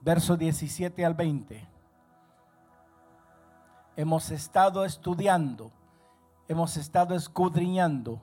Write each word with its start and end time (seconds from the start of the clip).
verso 0.00 0.36
17 0.36 1.04
al 1.04 1.14
20. 1.14 1.68
Hemos 3.96 4.30
estado 4.30 4.84
estudiando, 4.84 5.70
hemos 6.48 6.76
estado 6.76 7.14
escudriñando 7.14 8.20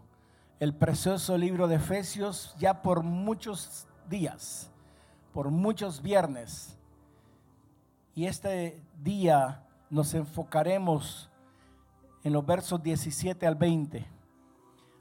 el 0.59 0.73
precioso 0.73 1.37
libro 1.37 1.67
de 1.67 1.75
Efesios 1.75 2.55
ya 2.59 2.81
por 2.81 3.03
muchos 3.03 3.87
días, 4.09 4.69
por 5.33 5.49
muchos 5.49 6.01
viernes. 6.01 6.77
Y 8.15 8.25
este 8.25 8.81
día 9.01 9.63
nos 9.89 10.13
enfocaremos 10.13 11.29
en 12.23 12.33
los 12.33 12.45
versos 12.45 12.83
17 12.83 13.47
al 13.47 13.55
20, 13.55 14.05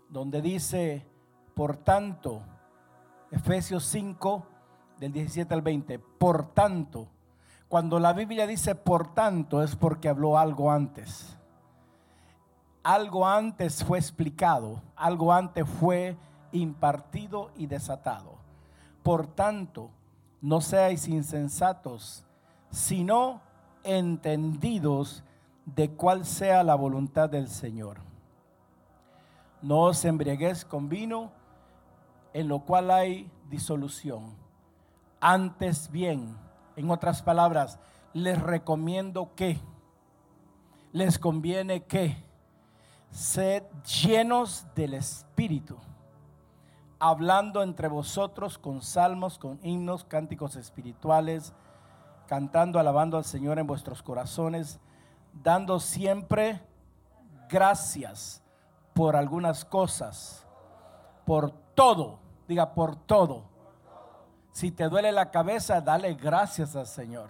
donde 0.09 0.41
dice, 0.41 1.05
por 1.55 1.77
tanto, 1.77 2.43
Efesios 3.31 3.85
5, 3.87 4.54
del 5.05 5.13
17 5.13 5.53
al 5.53 5.61
20. 5.61 5.99
Por 5.99 6.55
tanto, 6.55 7.09
cuando 7.69 8.01
la 8.01 8.15
Biblia 8.15 8.47
dice 8.47 8.75
por 8.75 9.13
tanto 9.13 9.63
es 9.63 9.77
porque 9.77 10.09
habló 10.09 10.39
algo 10.39 10.71
antes. 10.71 11.37
Algo 12.83 13.27
antes 13.27 13.85
fue 13.85 13.99
explicado, 13.99 14.81
algo 14.97 15.31
antes 15.31 15.69
fue 15.69 16.17
impartido 16.53 17.51
y 17.55 17.67
desatado. 17.67 18.37
Por 19.03 19.27
tanto, 19.27 19.91
no 20.41 20.63
seáis 20.63 21.07
insensatos, 21.07 22.25
sino 22.71 23.43
entendidos 23.83 25.23
de 25.67 25.91
cuál 25.91 26.25
sea 26.25 26.63
la 26.63 26.77
voluntad 26.77 27.29
del 27.29 27.49
Señor. 27.49 27.99
No 29.61 29.83
os 29.83 30.03
embriaguéis 30.07 30.65
con 30.65 30.89
vino, 30.89 31.31
en 32.33 32.49
lo 32.49 32.61
cual 32.61 32.91
hay 32.91 33.31
disolución 33.51 34.44
antes 35.25 35.91
bien, 35.91 36.37
en 36.77 36.91
otras 36.91 37.23
palabras, 37.23 37.79
les 38.13 38.39
recomiendo 38.43 39.35
que, 39.35 39.59
les 40.93 41.19
conviene 41.19 41.85
que, 41.85 42.23
sed 43.11 43.63
llenos 44.03 44.67
del 44.75 44.93
Espíritu, 44.93 45.79
hablando 46.99 47.63
entre 47.63 47.89
vosotros 47.89 48.59
con 48.59 48.83
salmos, 48.83 49.39
con 49.39 49.59
himnos, 49.63 50.05
cánticos 50.05 50.57
espirituales, 50.57 51.55
cantando, 52.27 52.79
alabando 52.79 53.17
al 53.17 53.25
Señor 53.25 53.59
en 53.59 53.67
vuestros 53.67 54.03
corazones, 54.03 54.79
dando 55.43 55.81
siempre 55.81 56.61
gracias 57.49 58.43
por 58.93 59.17
algunas 59.17 59.65
cosas, 59.65 60.47
por 61.25 61.51
todo, 61.75 62.19
diga 62.47 62.75
por 62.75 62.95
todo 62.95 63.54
si 64.55 64.71
te 64.71 64.89
duele 64.89 65.11
la 65.11 65.33
cabeza, 65.33 65.81
dale 65.81 66.15
gracias 66.15 66.77
al 66.77 66.87
Señor. 66.87 67.29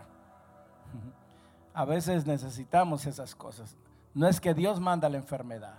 A 1.72 1.86
veces 1.86 2.26
necesitamos 2.26 3.06
esas 3.06 3.34
cosas. 3.34 3.78
No 4.12 4.28
es 4.28 4.42
que 4.42 4.52
Dios 4.52 4.78
manda 4.78 5.08
la 5.08 5.16
enfermedad, 5.16 5.78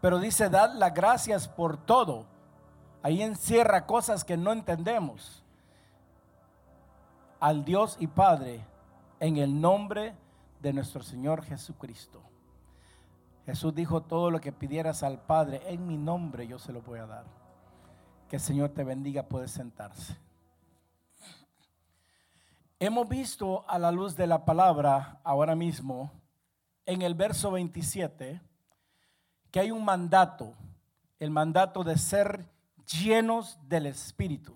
pero 0.00 0.20
dice, 0.20 0.48
dad 0.48 0.74
las 0.74 0.94
gracias 0.94 1.48
por 1.48 1.76
todo. 1.76 2.26
Ahí 3.02 3.20
encierra 3.20 3.84
cosas 3.84 4.22
que 4.24 4.36
no 4.36 4.52
entendemos. 4.52 5.42
Al 7.40 7.64
Dios 7.64 7.96
y 7.98 8.06
Padre, 8.06 8.64
en 9.18 9.38
el 9.38 9.60
nombre 9.60 10.14
de 10.62 10.72
nuestro 10.72 11.02
Señor 11.02 11.42
Jesucristo. 11.42 12.22
Jesús 13.44 13.74
dijo, 13.74 14.02
todo 14.02 14.30
lo 14.30 14.40
que 14.40 14.52
pidieras 14.52 15.02
al 15.02 15.18
Padre, 15.18 15.62
en 15.66 15.84
mi 15.84 15.96
nombre 15.96 16.46
yo 16.46 16.60
se 16.60 16.72
lo 16.72 16.80
voy 16.80 17.00
a 17.00 17.06
dar. 17.06 17.24
Que 18.28 18.36
el 18.36 18.42
Señor 18.42 18.68
te 18.68 18.84
bendiga, 18.84 19.24
puede 19.24 19.48
sentarse. 19.48 20.16
Hemos 22.78 23.08
visto 23.08 23.64
a 23.66 23.78
la 23.78 23.90
luz 23.90 24.16
de 24.16 24.26
la 24.26 24.44
palabra 24.44 25.18
ahora 25.24 25.56
mismo 25.56 26.12
en 26.84 27.00
el 27.00 27.14
verso 27.14 27.50
27 27.52 28.38
que 29.50 29.60
hay 29.60 29.70
un 29.70 29.82
mandato, 29.82 30.52
el 31.18 31.30
mandato 31.30 31.82
de 31.84 31.96
ser 31.96 32.46
llenos 32.84 33.58
del 33.66 33.86
Espíritu. 33.86 34.54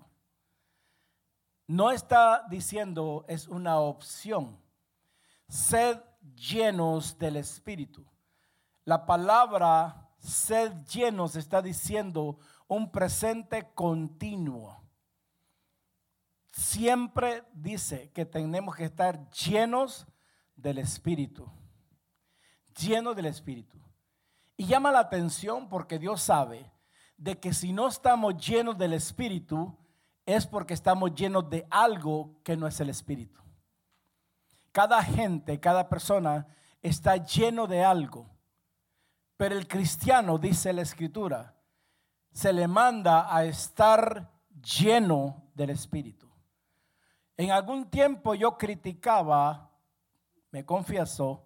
No 1.65 1.89
está 1.89 2.45
diciendo 2.47 3.25
es 3.27 3.47
una 3.47 3.79
opción. 3.79 4.61
Sed 5.47 5.97
llenos 6.35 7.17
del 7.17 7.37
Espíritu. 7.37 8.05
La 8.85 9.07
palabra 9.07 10.11
sed 10.19 10.71
llenos 10.93 11.35
está 11.35 11.59
diciendo 11.63 12.37
un 12.67 12.91
presente 12.91 13.71
continuo 13.73 14.80
siempre 16.51 17.43
dice 17.53 18.11
que 18.11 18.25
tenemos 18.25 18.75
que 18.75 18.85
estar 18.85 19.29
llenos 19.31 20.07
del 20.55 20.77
Espíritu. 20.77 21.49
Llenos 22.79 23.15
del 23.15 23.25
Espíritu. 23.25 23.79
Y 24.57 24.65
llama 24.65 24.91
la 24.91 24.99
atención 24.99 25.69
porque 25.69 25.97
Dios 25.97 26.21
sabe 26.21 26.71
de 27.17 27.39
que 27.39 27.53
si 27.53 27.73
no 27.73 27.87
estamos 27.87 28.35
llenos 28.37 28.77
del 28.77 28.93
Espíritu, 28.93 29.77
es 30.25 30.45
porque 30.45 30.73
estamos 30.73 31.13
llenos 31.13 31.49
de 31.49 31.67
algo 31.69 32.41
que 32.43 32.55
no 32.55 32.67
es 32.67 32.79
el 32.79 32.89
Espíritu. 32.89 33.41
Cada 34.71 35.03
gente, 35.03 35.59
cada 35.59 35.89
persona 35.89 36.47
está 36.81 37.17
lleno 37.17 37.67
de 37.67 37.83
algo. 37.83 38.29
Pero 39.37 39.57
el 39.57 39.67
cristiano, 39.67 40.37
dice 40.37 40.71
la 40.71 40.83
Escritura, 40.83 41.55
se 42.31 42.53
le 42.53 42.67
manda 42.67 43.35
a 43.35 43.43
estar 43.45 44.31
lleno 44.61 45.51
del 45.55 45.71
Espíritu. 45.71 46.30
En 47.37 47.51
algún 47.51 47.89
tiempo 47.89 48.35
yo 48.35 48.57
criticaba, 48.57 49.69
me 50.51 50.65
confieso, 50.65 51.43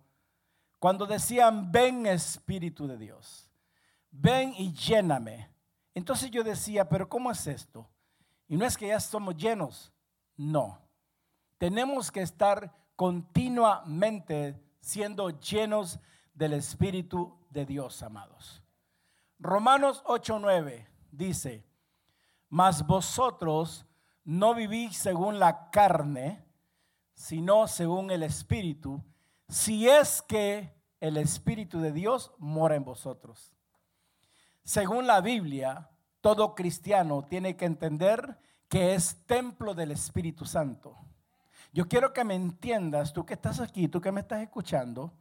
cuando 0.79 1.05
decían, 1.05 1.71
ven 1.71 2.05
Espíritu 2.05 2.87
de 2.87 2.97
Dios, 2.97 3.49
ven 4.11 4.53
y 4.57 4.73
lléname. 4.73 5.49
Entonces 5.93 6.29
yo 6.29 6.43
decía, 6.43 6.87
pero 6.87 7.07
¿cómo 7.07 7.31
es 7.31 7.47
esto? 7.47 7.87
Y 8.47 8.57
no 8.57 8.65
es 8.65 8.77
que 8.77 8.87
ya 8.87 8.99
somos 8.99 9.35
llenos, 9.35 9.91
no. 10.35 10.79
Tenemos 11.57 12.11
que 12.11 12.21
estar 12.21 12.73
continuamente 12.95 14.61
siendo 14.81 15.29
llenos 15.39 15.99
del 16.33 16.53
Espíritu 16.53 17.37
de 17.49 17.65
Dios, 17.65 18.03
amados. 18.03 18.61
Romanos 19.39 20.03
8:9 20.05 20.85
dice, 21.11 21.65
mas 22.49 22.85
vosotros 22.85 23.85
no 24.25 24.55
vivís 24.55 24.97
según 24.97 25.39
la 25.39 25.69
carne, 25.69 26.43
sino 27.13 27.67
según 27.67 28.11
el 28.11 28.23
Espíritu, 28.23 29.03
si 29.47 29.87
es 29.87 30.21
que 30.23 30.75
el 30.99 31.17
Espíritu 31.17 31.79
de 31.79 31.91
Dios 31.91 32.33
mora 32.39 32.75
en 32.75 32.83
vosotros. 32.83 33.55
Según 34.63 35.05
la 35.05 35.21
Biblia, 35.21 35.89
todo 36.21 36.55
cristiano 36.55 37.23
tiene 37.23 37.55
que 37.55 37.65
entender 37.65 38.39
que 38.67 38.95
es 38.95 39.23
templo 39.27 39.75
del 39.75 39.91
Espíritu 39.91 40.45
Santo. 40.45 40.97
Yo 41.71 41.87
quiero 41.87 42.11
que 42.11 42.23
me 42.23 42.33
entiendas, 42.33 43.13
tú 43.13 43.25
que 43.25 43.35
estás 43.35 43.59
aquí, 43.59 43.87
tú 43.87 44.01
que 44.01 44.11
me 44.11 44.21
estás 44.21 44.41
escuchando, 44.41 45.13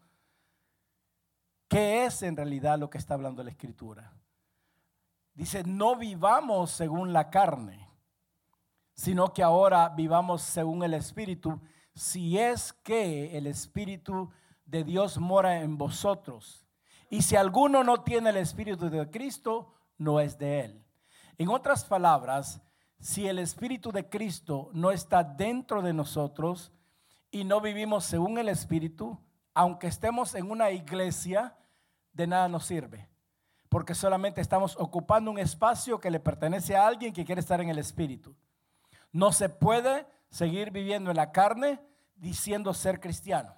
qué 1.69 2.07
es 2.07 2.23
en 2.23 2.37
realidad 2.37 2.79
lo 2.79 2.89
que 2.89 2.97
está 2.99 3.15
hablando 3.15 3.43
la 3.43 3.51
Escritura. 3.51 4.15
Dice, 5.35 5.63
no 5.65 5.97
vivamos 5.97 6.71
según 6.71 7.13
la 7.13 7.29
carne 7.29 7.94
sino 8.95 9.33
que 9.33 9.43
ahora 9.43 9.89
vivamos 9.91 10.43
según 10.43 10.83
el 10.83 10.95
Espíritu, 10.95 11.61
si 11.95 12.39
es 12.39 12.73
que 12.73 13.37
el 13.37 13.47
Espíritu 13.47 14.31
de 14.65 14.85
Dios 14.85 15.19
mora 15.19 15.61
en 15.61 15.77
vosotros. 15.77 16.67
Y 17.11 17.23
si 17.23 17.37
alguno 17.37 17.85
no 17.85 18.03
tiene 18.03 18.31
el 18.31 18.39
Espíritu 18.39 18.89
de 18.89 19.11
Cristo, 19.11 19.73
no 19.99 20.21
es 20.21 20.39
de 20.39 20.61
él. 20.61 20.85
En 21.39 21.49
otras 21.49 21.85
palabras, 21.85 22.63
si 22.99 23.27
el 23.27 23.39
Espíritu 23.39 23.93
de 23.93 24.09
Cristo 24.09 24.71
no 24.73 24.91
está 24.91 25.23
dentro 25.23 25.83
de 25.83 25.93
nosotros 25.93 26.73
y 27.31 27.45
no 27.45 27.61
vivimos 27.61 28.05
según 28.05 28.39
el 28.39 28.49
Espíritu, 28.49 29.21
aunque 29.53 29.89
estemos 29.89 30.35
en 30.35 30.51
una 30.51 30.71
iglesia, 30.71 31.57
de 32.13 32.27
nada 32.27 32.49
nos 32.49 32.65
sirve. 32.67 33.09
Porque 33.69 33.95
solamente 33.95 34.41
estamos 34.41 34.77
ocupando 34.79 35.31
un 35.31 35.39
espacio 35.39 36.01
que 36.01 36.11
le 36.11 36.21
pertenece 36.21 36.77
a 36.77 36.87
alguien 36.87 37.13
que 37.13 37.25
quiere 37.25 37.41
estar 37.41 37.61
en 37.61 37.69
el 37.69 37.79
Espíritu. 37.79 38.35
No 39.15 39.31
se 39.31 39.49
puede 39.49 40.09
seguir 40.29 40.73
viviendo 40.73 41.13
en 41.13 41.17
la 41.17 41.31
carne 41.31 41.81
diciendo 42.17 42.75
ser 42.75 42.99
cristiano. 42.99 43.55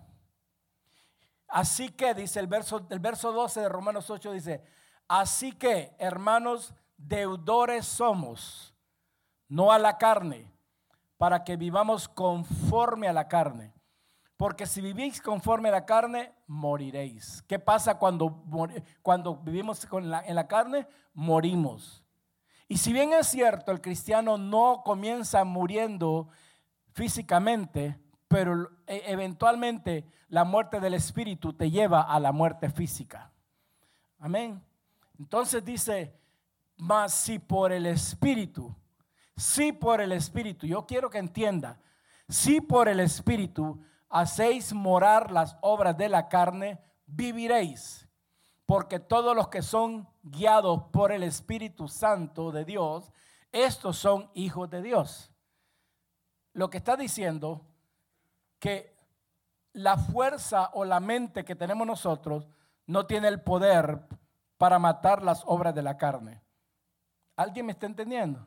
Así 1.48 1.88
que, 1.88 2.12
dice 2.12 2.40
el 2.40 2.46
verso, 2.46 2.86
el 2.90 3.00
verso 3.00 3.32
12 3.32 3.62
de 3.62 3.68
Romanos 3.70 4.10
8, 4.10 4.32
dice, 4.32 4.62
así 5.08 5.52
que, 5.52 5.96
hermanos, 5.98 6.74
deudores 6.98 7.86
somos, 7.86 8.74
no 9.48 9.72
a 9.72 9.78
la 9.78 9.96
carne, 9.96 10.52
para 11.16 11.42
que 11.42 11.56
vivamos 11.56 12.06
conforme 12.06 13.08
a 13.08 13.14
la 13.14 13.26
carne. 13.26 13.72
Porque 14.36 14.66
si 14.66 14.82
vivís 14.82 15.22
conforme 15.22 15.70
a 15.70 15.72
la 15.72 15.86
carne, 15.86 16.34
moriréis. 16.46 17.42
¿Qué 17.48 17.58
pasa 17.58 17.98
cuando, 17.98 18.44
cuando 19.00 19.36
vivimos 19.36 19.88
en 19.90 20.10
la 20.10 20.46
carne? 20.46 20.86
Morimos. 21.14 22.05
Y 22.68 22.78
si 22.78 22.92
bien 22.92 23.12
es 23.12 23.28
cierto, 23.28 23.70
el 23.72 23.80
cristiano 23.80 24.38
no 24.38 24.82
comienza 24.84 25.44
muriendo 25.44 26.28
físicamente, 26.92 27.98
pero 28.28 28.70
e, 28.86 29.02
eventualmente 29.06 30.04
la 30.28 30.44
muerte 30.44 30.80
del 30.80 30.94
espíritu 30.94 31.52
te 31.52 31.70
lleva 31.70 32.02
a 32.02 32.18
la 32.18 32.32
muerte 32.32 32.70
física. 32.70 33.30
Amén. 34.18 34.62
Entonces 35.18 35.64
dice, 35.64 36.14
mas 36.76 37.14
si 37.14 37.38
por 37.38 37.72
el 37.72 37.86
espíritu, 37.86 38.74
si 39.36 39.72
por 39.72 40.00
el 40.00 40.12
espíritu, 40.12 40.66
yo 40.66 40.86
quiero 40.86 41.10
que 41.10 41.18
entienda, 41.18 41.78
si 42.28 42.60
por 42.60 42.88
el 42.88 43.00
espíritu 43.00 43.80
hacéis 44.08 44.72
morar 44.72 45.30
las 45.30 45.56
obras 45.60 45.96
de 45.96 46.08
la 46.08 46.28
carne, 46.28 46.80
viviréis. 47.06 48.08
Porque 48.64 48.98
todos 48.98 49.36
los 49.36 49.48
que 49.48 49.62
son 49.62 50.08
guiados 50.26 50.82
por 50.92 51.12
el 51.12 51.22
Espíritu 51.22 51.88
Santo 51.88 52.50
de 52.50 52.64
Dios, 52.64 53.12
estos 53.52 53.96
son 53.96 54.30
hijos 54.34 54.68
de 54.68 54.82
Dios. 54.82 55.32
Lo 56.52 56.68
que 56.68 56.78
está 56.78 56.96
diciendo 56.96 57.64
que 58.58 58.96
la 59.72 59.96
fuerza 59.96 60.70
o 60.72 60.84
la 60.84 61.00
mente 61.00 61.44
que 61.44 61.54
tenemos 61.54 61.86
nosotros 61.86 62.48
no 62.86 63.06
tiene 63.06 63.28
el 63.28 63.40
poder 63.40 64.00
para 64.58 64.78
matar 64.78 65.22
las 65.22 65.42
obras 65.46 65.74
de 65.74 65.82
la 65.82 65.96
carne. 65.96 66.42
¿Alguien 67.36 67.66
me 67.66 67.72
está 67.72 67.86
entendiendo? 67.86 68.46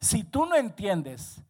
Si 0.00 0.24
tú 0.24 0.46
no 0.46 0.54
entiendes 0.54 1.42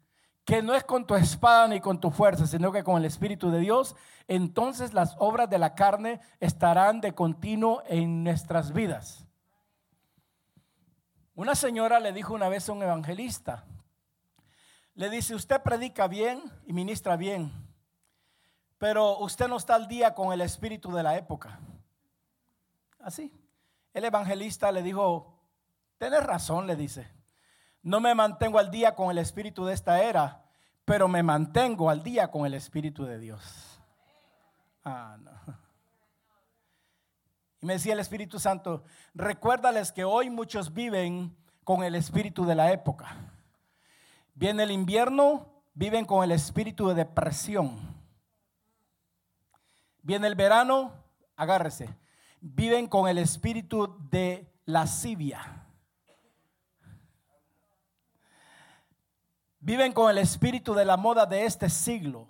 que 0.44 0.62
no 0.62 0.74
es 0.74 0.84
con 0.84 1.06
tu 1.06 1.14
espada 1.14 1.68
ni 1.68 1.80
con 1.80 2.00
tu 2.00 2.10
fuerza, 2.10 2.46
sino 2.46 2.72
que 2.72 2.84
con 2.84 2.96
el 2.96 3.04
Espíritu 3.04 3.50
de 3.50 3.60
Dios, 3.60 3.96
entonces 4.28 4.92
las 4.94 5.16
obras 5.18 5.50
de 5.50 5.58
la 5.58 5.74
carne 5.74 6.20
estarán 6.40 7.00
de 7.00 7.14
continuo 7.14 7.82
en 7.86 8.24
nuestras 8.24 8.72
vidas. 8.72 9.26
Una 11.34 11.54
señora 11.54 11.98
le 11.98 12.12
dijo 12.12 12.34
una 12.34 12.48
vez 12.48 12.68
a 12.68 12.72
un 12.72 12.82
evangelista, 12.82 13.64
le 14.94 15.08
dice, 15.08 15.34
usted 15.34 15.62
predica 15.62 16.06
bien 16.06 16.42
y 16.66 16.74
ministra 16.74 17.16
bien, 17.16 17.50
pero 18.76 19.18
usted 19.18 19.48
no 19.48 19.56
está 19.56 19.74
al 19.74 19.88
día 19.88 20.14
con 20.14 20.32
el 20.32 20.42
espíritu 20.42 20.92
de 20.92 21.02
la 21.02 21.16
época. 21.16 21.58
Así. 23.00 23.32
El 23.94 24.04
evangelista 24.04 24.70
le 24.72 24.82
dijo, 24.82 25.38
tenés 25.98 26.22
razón, 26.22 26.66
le 26.66 26.76
dice. 26.76 27.10
No 27.82 28.00
me 28.00 28.14
mantengo 28.14 28.58
al 28.58 28.70
día 28.70 28.94
con 28.94 29.10
el 29.10 29.18
espíritu 29.18 29.64
de 29.64 29.74
esta 29.74 30.02
era, 30.02 30.44
pero 30.84 31.08
me 31.08 31.22
mantengo 31.22 31.90
al 31.90 32.02
día 32.02 32.30
con 32.30 32.46
el 32.46 32.54
espíritu 32.54 33.04
de 33.04 33.18
Dios. 33.18 33.80
Ah, 34.84 35.16
no. 35.18 35.30
Y 37.62 37.66
me 37.66 37.74
decía 37.74 37.92
el 37.92 38.00
Espíritu 38.00 38.40
Santo, 38.40 38.82
recuérdales 39.14 39.92
que 39.92 40.02
hoy 40.02 40.28
muchos 40.28 40.74
viven 40.74 41.36
con 41.62 41.84
el 41.84 41.94
espíritu 41.94 42.44
de 42.44 42.56
la 42.56 42.72
época. 42.72 43.16
Viene 44.34 44.64
el 44.64 44.72
invierno, 44.72 45.62
viven 45.72 46.04
con 46.04 46.24
el 46.24 46.32
espíritu 46.32 46.88
de 46.88 46.94
depresión. 46.94 47.78
Viene 50.02 50.26
el 50.26 50.34
verano, 50.34 50.92
agárrese, 51.36 51.96
viven 52.40 52.88
con 52.88 53.08
el 53.08 53.18
espíritu 53.18 53.96
de 54.10 54.52
lascivia. 54.64 55.64
Viven 59.60 59.92
con 59.92 60.10
el 60.10 60.18
espíritu 60.18 60.74
de 60.74 60.84
la 60.84 60.96
moda 60.96 61.26
de 61.26 61.44
este 61.44 61.70
siglo. 61.70 62.28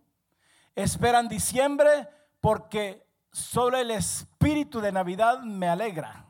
Esperan 0.75 1.27
diciembre 1.29 2.07
porque 2.43 3.07
solo 3.33 3.79
el 3.79 3.91
espíritu 3.91 4.81
de 4.81 4.93
Navidad 4.93 5.41
me 5.41 5.69
alegra. 5.69 6.27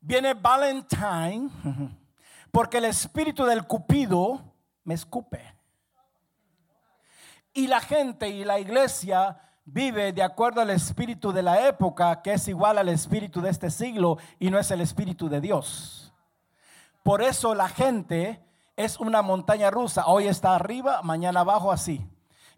Viene 0.00 0.34
Valentine 0.34 1.50
porque 2.50 2.78
el 2.78 2.86
espíritu 2.86 3.44
del 3.44 3.66
cupido 3.66 4.42
me 4.84 4.94
escupe. 4.94 5.54
Y 7.54 7.66
la 7.66 7.80
gente 7.80 8.28
y 8.28 8.44
la 8.44 8.58
iglesia 8.58 9.38
vive 9.64 10.12
de 10.12 10.22
acuerdo 10.22 10.60
al 10.60 10.70
espíritu 10.70 11.32
de 11.32 11.42
la 11.42 11.68
época, 11.68 12.22
que 12.22 12.32
es 12.32 12.48
igual 12.48 12.78
al 12.78 12.88
espíritu 12.88 13.40
de 13.40 13.50
este 13.50 13.70
siglo 13.70 14.18
y 14.40 14.50
no 14.50 14.58
es 14.58 14.70
el 14.70 14.80
espíritu 14.80 15.28
de 15.28 15.40
Dios. 15.40 16.12
Por 17.02 17.22
eso 17.22 17.54
la 17.54 17.68
gente 17.68 18.42
es 18.76 18.98
una 18.98 19.22
montaña 19.22 19.70
rusa. 19.70 20.06
Hoy 20.06 20.28
está 20.28 20.54
arriba, 20.54 21.02
mañana 21.02 21.40
abajo 21.40 21.70
así. 21.70 22.04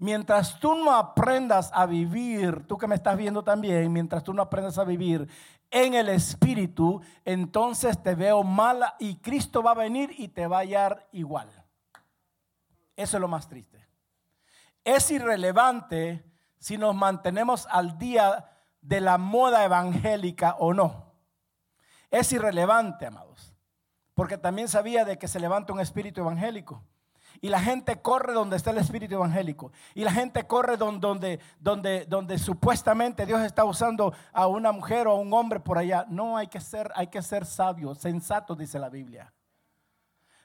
Mientras 0.04 0.60
tú 0.60 0.74
no 0.74 0.94
aprendas 0.94 1.70
a 1.72 1.86
vivir, 1.86 2.66
tú 2.66 2.76
que 2.76 2.86
me 2.86 2.94
estás 2.94 3.16
viendo 3.16 3.42
también, 3.42 3.90
mientras 3.90 4.22
tú 4.22 4.34
no 4.34 4.42
aprendas 4.42 4.76
a 4.76 4.84
vivir 4.84 5.26
en 5.70 5.94
el 5.94 6.10
Espíritu, 6.10 7.00
entonces 7.24 8.02
te 8.02 8.14
veo 8.14 8.42
mala 8.44 8.96
y 8.98 9.16
Cristo 9.16 9.62
va 9.62 9.70
a 9.70 9.76
venir 9.76 10.14
y 10.18 10.28
te 10.28 10.46
va 10.46 10.58
a 10.58 10.60
hallar 10.60 11.08
igual. 11.12 11.48
Eso 12.94 13.16
es 13.16 13.20
lo 13.22 13.28
más 13.28 13.48
triste. 13.48 13.82
Es 14.84 15.10
irrelevante 15.10 16.22
si 16.58 16.76
nos 16.76 16.94
mantenemos 16.94 17.66
al 17.70 17.96
día 17.96 18.44
de 18.82 19.00
la 19.00 19.16
moda 19.16 19.64
evangélica 19.64 20.56
o 20.58 20.74
no. 20.74 21.14
Es 22.10 22.30
irrelevante, 22.30 23.06
amados 23.06 23.54
porque 24.14 24.38
también 24.38 24.68
sabía 24.68 25.04
de 25.04 25.18
que 25.18 25.28
se 25.28 25.40
levanta 25.40 25.72
un 25.72 25.80
espíritu 25.80 26.20
evangélico. 26.20 26.84
Y 27.40 27.48
la 27.48 27.60
gente 27.60 28.00
corre 28.00 28.32
donde 28.32 28.56
está 28.56 28.70
el 28.70 28.78
espíritu 28.78 29.14
evangélico. 29.14 29.72
Y 29.94 30.04
la 30.04 30.12
gente 30.12 30.46
corre 30.46 30.76
donde, 30.76 31.40
donde, 31.58 32.06
donde, 32.06 32.38
supuestamente 32.38 33.26
Dios 33.26 33.42
está 33.42 33.64
usando 33.64 34.12
a 34.32 34.46
una 34.46 34.72
mujer 34.72 35.06
o 35.06 35.12
a 35.12 35.18
un 35.18 35.32
hombre 35.32 35.60
por 35.60 35.78
allá. 35.78 36.06
No, 36.08 36.36
hay 36.36 36.46
que 36.46 36.60
ser, 36.60 36.90
hay 36.94 37.08
que 37.08 37.22
ser 37.22 37.44
sabio, 37.44 37.94
sensato, 37.94 38.54
dice 38.54 38.78
la 38.78 38.88
Biblia. 38.88 39.32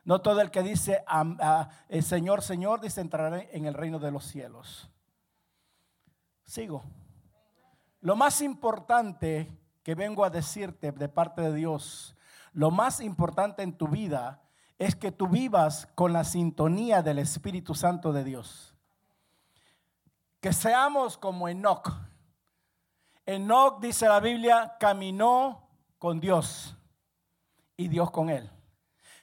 No 0.04 0.22
todo 0.22 0.42
el 0.42 0.50
que 0.50 0.64
dice 0.64 1.04
el 1.88 2.04
Señor, 2.04 2.42
Señor, 2.42 2.82
dice 2.82 3.02
entrará 3.02 3.42
en 3.52 3.66
el 3.66 3.74
reino 3.74 4.00
de 4.00 4.12
los 4.12 4.26
cielos. 4.26 4.90
Sigo. 6.44 6.84
Lo 8.02 8.16
más 8.16 8.42
importante 8.42 9.56
que 9.84 9.96
vengo 9.96 10.24
a 10.24 10.30
decirte 10.30 10.92
de 10.92 11.10
parte 11.10 11.42
de 11.42 11.54
Dios 11.54 12.16
lo 12.54 12.72
más 12.72 13.00
importante 13.00 13.64
en 13.64 13.74
tu 13.74 13.88
vida 13.88 14.42
es 14.80 14.96
que 14.96 15.12
tú 15.12 15.28
vivas 15.28 15.90
con 15.94 16.14
la 16.14 16.24
sintonía 16.24 17.04
del 17.04 17.20
Espíritu 17.20 17.76
Santo 17.76 18.14
de 18.14 18.24
Dios. 18.24 18.74
Que 20.40 20.54
seamos 20.54 21.18
como 21.18 21.50
Enoch. 21.50 21.92
Enoch, 23.26 23.82
dice 23.82 24.08
la 24.08 24.22
Biblia, 24.22 24.78
caminó 24.80 25.68
con 26.00 26.22
Dios 26.22 26.78
y 27.76 27.90
Dios 27.90 28.10
con 28.10 28.30
él. 28.30 28.50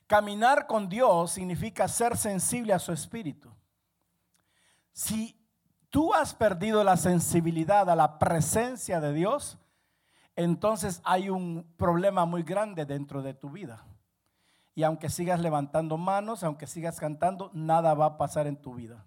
Caminar 0.06 0.67
con 0.67 0.91
Dios 0.91 1.32
significa 1.32 1.88
ser 1.88 2.19
sensible 2.19 2.75
a 2.75 2.79
su 2.79 2.93
espíritu. 2.93 3.50
Si 4.93 5.41
tú 5.89 6.13
has 6.13 6.34
perdido 6.34 6.84
la 6.84 6.98
sensibilidad 6.98 7.89
a 7.89 7.96
la 7.96 8.19
presencia 8.19 9.01
de 9.01 9.15
Dios, 9.15 9.58
entonces 10.36 11.01
hay 11.03 11.31
un 11.31 11.67
problema 11.79 12.27
muy 12.27 12.43
grande 12.43 12.84
dentro 12.84 13.22
de 13.22 13.32
tu 13.32 13.51
vida. 13.51 13.86
Y 14.77 14.85
aunque 14.85 15.09
sigas 15.09 15.41
levantando 15.41 15.97
manos, 15.97 16.45
aunque 16.45 16.67
sigas 16.67 17.01
cantando, 17.01 17.51
nada 17.55 17.95
va 17.95 18.05
a 18.05 18.17
pasar 18.19 18.47
en 18.47 18.56
tu 18.56 18.75
vida. 18.75 19.06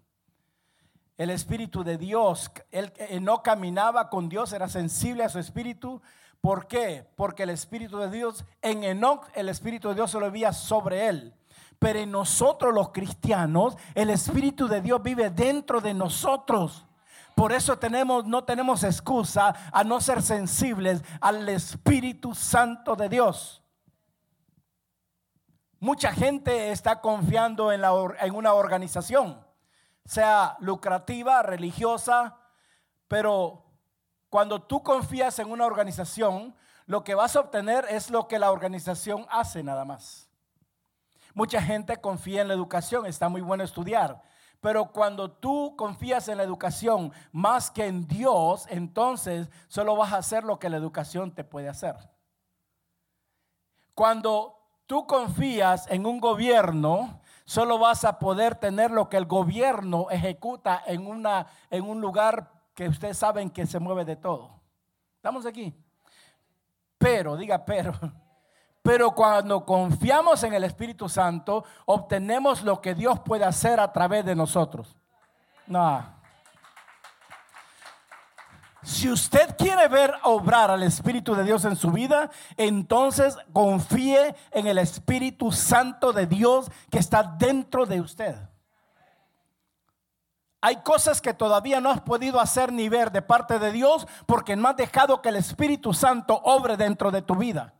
El 1.16 1.30
Espíritu 1.30 1.84
de 1.84 2.00
Dios, 2.00 2.52
él, 2.72 2.92
no 3.22 3.44
caminaba 3.44 4.10
con 4.10 4.30
Dios, 4.30 4.52
era 4.52 4.68
sensible 4.68 5.24
a 5.24 5.30
su 5.30 5.38
Espíritu. 5.38 6.02
¿Por 6.42 6.66
qué? 6.66 7.08
Porque 7.16 7.44
el 7.44 7.52
Espíritu 7.52 8.00
de 8.00 8.10
Dios, 8.10 8.46
en 8.64 8.84
Enoch, 8.84 9.28
el 9.36 9.48
Espíritu 9.48 9.90
de 9.90 9.96
Dios 9.96 10.10
se 10.10 10.20
lo 10.20 10.32
veía 10.32 10.54
sobre 10.54 11.08
él. 11.08 11.36
Pero 11.78 12.00
en 12.00 12.10
nosotros 12.10 12.74
los 12.74 12.90
cristianos, 12.90 13.78
el 13.94 14.10
Espíritu 14.10 14.68
de 14.68 14.82
Dios 14.82 15.04
vive 15.04 15.30
dentro 15.30 15.82
de 15.82 15.94
nosotros. 15.94 16.88
Por 17.36 17.52
eso 17.52 17.78
tenemos, 17.78 18.26
no 18.26 18.44
tenemos 18.44 18.84
excusa 18.84 19.54
a 19.72 19.84
no 19.84 20.02
ser 20.02 20.24
sensibles 20.24 21.04
al 21.22 21.48
Espíritu 21.48 22.34
Santo 22.34 22.96
de 22.96 23.08
Dios. 23.08 23.59
Mucha 25.82 26.12
gente 26.12 26.72
está 26.72 27.00
confiando 27.00 27.72
en, 27.72 27.82
una 28.36 28.54
organización, 28.54 29.40
sea 30.04 30.58
lucrativa, 30.60 31.42
religiosa, 31.42 32.38
pero 33.08 33.64
cuando 34.30 34.62
tú 34.62 34.84
confías 34.84 35.40
en 35.40 35.50
una 35.50 35.66
organización, 35.66 36.54
lo 36.86 37.06
que 37.06 37.16
vas 37.16 37.38
a 37.38 37.40
obtener 37.40 37.86
es 37.90 38.10
lo 38.10 38.28
que 38.28 38.40
la 38.40 38.52
organización 38.52 39.26
hace 39.30 39.64
nada 39.64 39.86
más. 39.86 40.30
Mucha 41.34 41.62
gente 41.62 41.96
confía 42.02 42.42
en 42.42 42.50
la 42.50 42.56
educación, 42.56 43.06
está 43.06 43.30
muy 43.30 43.40
bueno 43.40 43.64
estudiar, 43.64 44.22
pero 44.60 44.92
cuando 44.92 45.32
tú 45.32 45.76
confías 45.78 46.28
en 46.28 46.40
la 46.40 46.44
educación 46.44 47.14
más 47.32 47.72
que 47.72 47.86
en 47.86 48.06
Dios, 48.06 48.66
entonces 48.70 49.50
solo 49.70 49.96
vas 49.96 50.12
a 50.12 50.18
hacer 50.18 50.44
lo 50.44 50.60
que 50.60 50.70
la 50.70 50.76
educación 50.76 51.34
te 51.34 51.46
puede 51.46 51.70
hacer. 51.70 51.96
Cuando 53.94 54.59
tú 54.90 55.06
confías 55.06 55.86
en 55.92 56.08
un 56.08 56.20
gobierno, 56.20 57.22
solo 57.46 57.78
vas 57.78 58.04
a 58.06 58.18
poder 58.18 58.56
tener 58.56 58.90
lo 58.90 59.08
que 59.08 59.18
el 59.18 59.28
gobierno 59.28 60.08
ejecuta 60.10 60.82
en, 60.88 61.06
una, 61.06 61.46
en 61.70 61.88
un 61.88 62.02
lugar 62.02 62.52
que 62.74 62.88
ustedes 62.88 63.20
saben 63.20 63.52
que 63.52 63.68
se 63.68 63.78
mueve 63.78 64.04
de 64.04 64.16
todo. 64.16 64.50
¿Estamos 65.18 65.46
aquí? 65.46 65.76
Pero, 66.98 67.38
diga 67.38 67.64
pero. 67.64 67.94
Pero 68.82 69.12
cuando 69.12 69.64
confiamos 69.66 70.42
en 70.44 70.54
el 70.54 70.64
Espíritu 70.64 71.08
Santo, 71.08 71.66
obtenemos 71.86 72.64
lo 72.64 72.82
que 72.82 72.96
Dios 72.96 73.20
puede 73.20 73.44
hacer 73.44 73.80
a 73.80 73.92
través 73.92 74.26
de 74.26 74.34
nosotros. 74.34 74.96
No. 75.68 76.19
Si 78.82 79.12
usted 79.12 79.56
quiere 79.58 79.88
ver 79.88 80.14
obrar 80.24 80.72
al 80.72 80.84
Espíritu 80.84 81.36
de 81.36 81.44
Dios 81.44 81.66
en 81.66 81.76
su 81.76 81.92
vida, 81.92 82.30
entonces 82.56 83.38
confíe 83.52 84.36
en 84.52 84.68
el 84.68 84.78
Espíritu 84.78 85.52
Santo 85.52 86.14
de 86.14 86.28
Dios 86.28 86.72
que 86.90 87.00
está 87.00 87.24
dentro 87.24 87.86
de 87.86 88.00
usted. 88.00 88.36
Hay 90.62 90.78
cosas 90.78 91.22
que 91.22 91.34
todavía 91.34 91.80
no 91.80 91.90
has 91.90 92.02
podido 92.02 92.40
hacer 92.40 92.72
ni 92.72 92.90
ver 92.90 93.12
de 93.12 93.22
parte 93.22 93.60
de 93.60 93.72
Dios 93.72 94.08
porque 94.26 94.56
no 94.56 94.68
has 94.68 94.76
dejado 94.76 95.22
que 95.22 95.30
el 95.30 95.38
Espíritu 95.38 95.94
Santo 95.94 96.40
obre 96.44 96.76
dentro 96.76 97.12
de 97.12 97.22
tu 97.22 97.36
vida. 97.36 97.74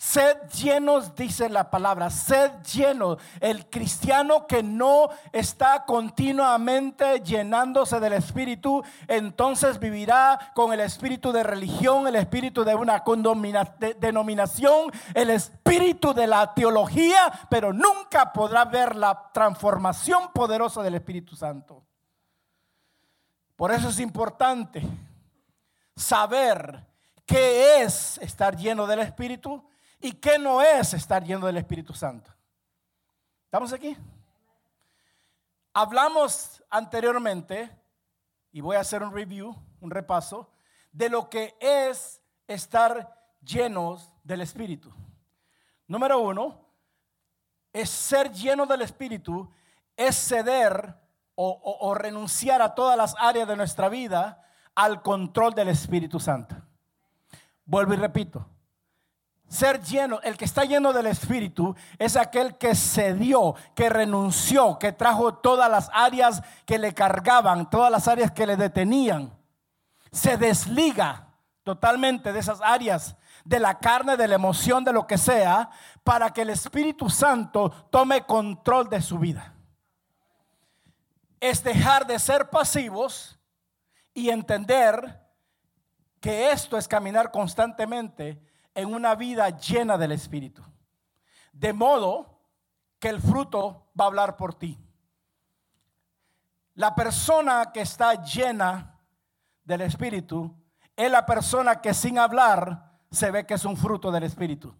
Sed 0.00 0.38
llenos, 0.52 1.14
dice 1.14 1.50
la 1.50 1.68
palabra, 1.70 2.08
sed 2.08 2.50
llenos. 2.62 3.18
El 3.38 3.68
cristiano 3.68 4.46
que 4.46 4.62
no 4.62 5.10
está 5.30 5.84
continuamente 5.84 7.20
llenándose 7.20 8.00
del 8.00 8.14
Espíritu, 8.14 8.82
entonces 9.06 9.78
vivirá 9.78 10.52
con 10.54 10.72
el 10.72 10.80
espíritu 10.80 11.32
de 11.32 11.42
religión, 11.42 12.08
el 12.08 12.16
espíritu 12.16 12.64
de 12.64 12.74
una 12.74 13.04
denominación, 13.98 14.90
el 15.12 15.28
espíritu 15.28 16.14
de 16.14 16.26
la 16.26 16.54
teología, 16.54 17.30
pero 17.50 17.74
nunca 17.74 18.32
podrá 18.32 18.64
ver 18.64 18.96
la 18.96 19.30
transformación 19.34 20.32
poderosa 20.32 20.82
del 20.82 20.94
Espíritu 20.94 21.36
Santo. 21.36 21.84
Por 23.54 23.70
eso 23.70 23.90
es 23.90 24.00
importante 24.00 24.82
saber 25.94 26.86
qué 27.26 27.82
es 27.82 28.16
estar 28.16 28.56
lleno 28.56 28.86
del 28.86 29.00
Espíritu 29.00 29.62
¿Y 30.00 30.12
qué 30.12 30.38
no 30.38 30.62
es 30.62 30.94
estar 30.94 31.22
lleno 31.22 31.46
del 31.46 31.58
Espíritu 31.58 31.92
Santo? 31.92 32.32
¿Estamos 33.44 33.70
aquí? 33.72 33.94
Hablamos 35.74 36.64
anteriormente, 36.70 37.70
y 38.50 38.62
voy 38.62 38.76
a 38.76 38.80
hacer 38.80 39.02
un 39.02 39.12
review, 39.12 39.54
un 39.80 39.90
repaso, 39.90 40.50
de 40.90 41.10
lo 41.10 41.28
que 41.28 41.54
es 41.60 42.20
estar 42.46 43.14
llenos 43.42 44.10
del 44.24 44.40
Espíritu. 44.40 44.90
Número 45.86 46.18
uno, 46.18 46.66
es 47.72 47.90
ser 47.90 48.32
lleno 48.32 48.64
del 48.64 48.82
Espíritu, 48.82 49.50
es 49.96 50.16
ceder 50.16 50.96
o, 51.34 51.78
o 51.80 51.94
renunciar 51.94 52.62
a 52.62 52.74
todas 52.74 52.96
las 52.96 53.14
áreas 53.18 53.46
de 53.46 53.56
nuestra 53.56 53.90
vida 53.90 54.42
al 54.74 55.02
control 55.02 55.54
del 55.54 55.68
Espíritu 55.68 56.18
Santo. 56.18 56.56
Vuelvo 57.64 57.92
y 57.92 57.96
repito, 57.96 58.48
ser 59.50 59.82
lleno, 59.82 60.20
el 60.22 60.36
que 60.36 60.44
está 60.44 60.64
lleno 60.64 60.92
del 60.92 61.08
Espíritu 61.08 61.74
es 61.98 62.16
aquel 62.16 62.56
que 62.56 62.76
cedió, 62.76 63.56
que 63.74 63.90
renunció, 63.90 64.78
que 64.78 64.92
trajo 64.92 65.34
todas 65.34 65.68
las 65.68 65.90
áreas 65.92 66.40
que 66.64 66.78
le 66.78 66.94
cargaban, 66.94 67.68
todas 67.68 67.90
las 67.90 68.06
áreas 68.06 68.30
que 68.30 68.46
le 68.46 68.56
detenían. 68.56 69.36
Se 70.12 70.36
desliga 70.36 71.34
totalmente 71.64 72.32
de 72.32 72.38
esas 72.38 72.60
áreas, 72.62 73.16
de 73.44 73.58
la 73.58 73.80
carne, 73.80 74.16
de 74.16 74.28
la 74.28 74.36
emoción, 74.36 74.84
de 74.84 74.92
lo 74.92 75.04
que 75.08 75.18
sea, 75.18 75.68
para 76.04 76.30
que 76.30 76.42
el 76.42 76.50
Espíritu 76.50 77.10
Santo 77.10 77.70
tome 77.90 78.22
control 78.22 78.88
de 78.88 79.02
su 79.02 79.18
vida. 79.18 79.52
Es 81.40 81.64
dejar 81.64 82.06
de 82.06 82.20
ser 82.20 82.50
pasivos 82.50 83.36
y 84.14 84.30
entender 84.30 85.26
que 86.20 86.52
esto 86.52 86.78
es 86.78 86.86
caminar 86.86 87.32
constantemente 87.32 88.40
en 88.74 88.94
una 88.94 89.14
vida 89.14 89.50
llena 89.50 89.98
del 89.98 90.12
Espíritu. 90.12 90.62
De 91.52 91.72
modo 91.72 92.40
que 92.98 93.08
el 93.08 93.20
fruto 93.20 93.90
va 93.98 94.04
a 94.04 94.08
hablar 94.08 94.36
por 94.36 94.54
ti. 94.54 94.78
La 96.74 96.94
persona 96.94 97.72
que 97.72 97.80
está 97.80 98.22
llena 98.22 98.98
del 99.64 99.82
Espíritu 99.82 100.54
es 100.96 101.10
la 101.10 101.26
persona 101.26 101.80
que 101.80 101.94
sin 101.94 102.18
hablar 102.18 102.98
se 103.10 103.30
ve 103.30 103.46
que 103.46 103.54
es 103.54 103.64
un 103.64 103.76
fruto 103.76 104.10
del 104.10 104.24
Espíritu. 104.24 104.74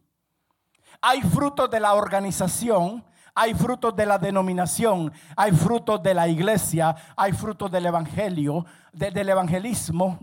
Hay 1.01 1.23
frutos 1.23 1.71
de 1.71 1.81
la 1.81 1.95
organización, 1.95 3.05
hay 3.35 3.55
frutos 3.55 3.97
de 3.97 4.07
la 4.07 4.19
denominación, 4.19 5.13
hay 5.37 5.53
frutos 5.53 6.03
de 6.03 6.15
la 6.15 6.29
iglesia, 6.29 6.95
hay 7.17 7.33
frutos 7.33 7.71
del 7.71 7.87
evangelio, 7.87 8.67
del 8.93 9.29
evangelismo, 9.29 10.19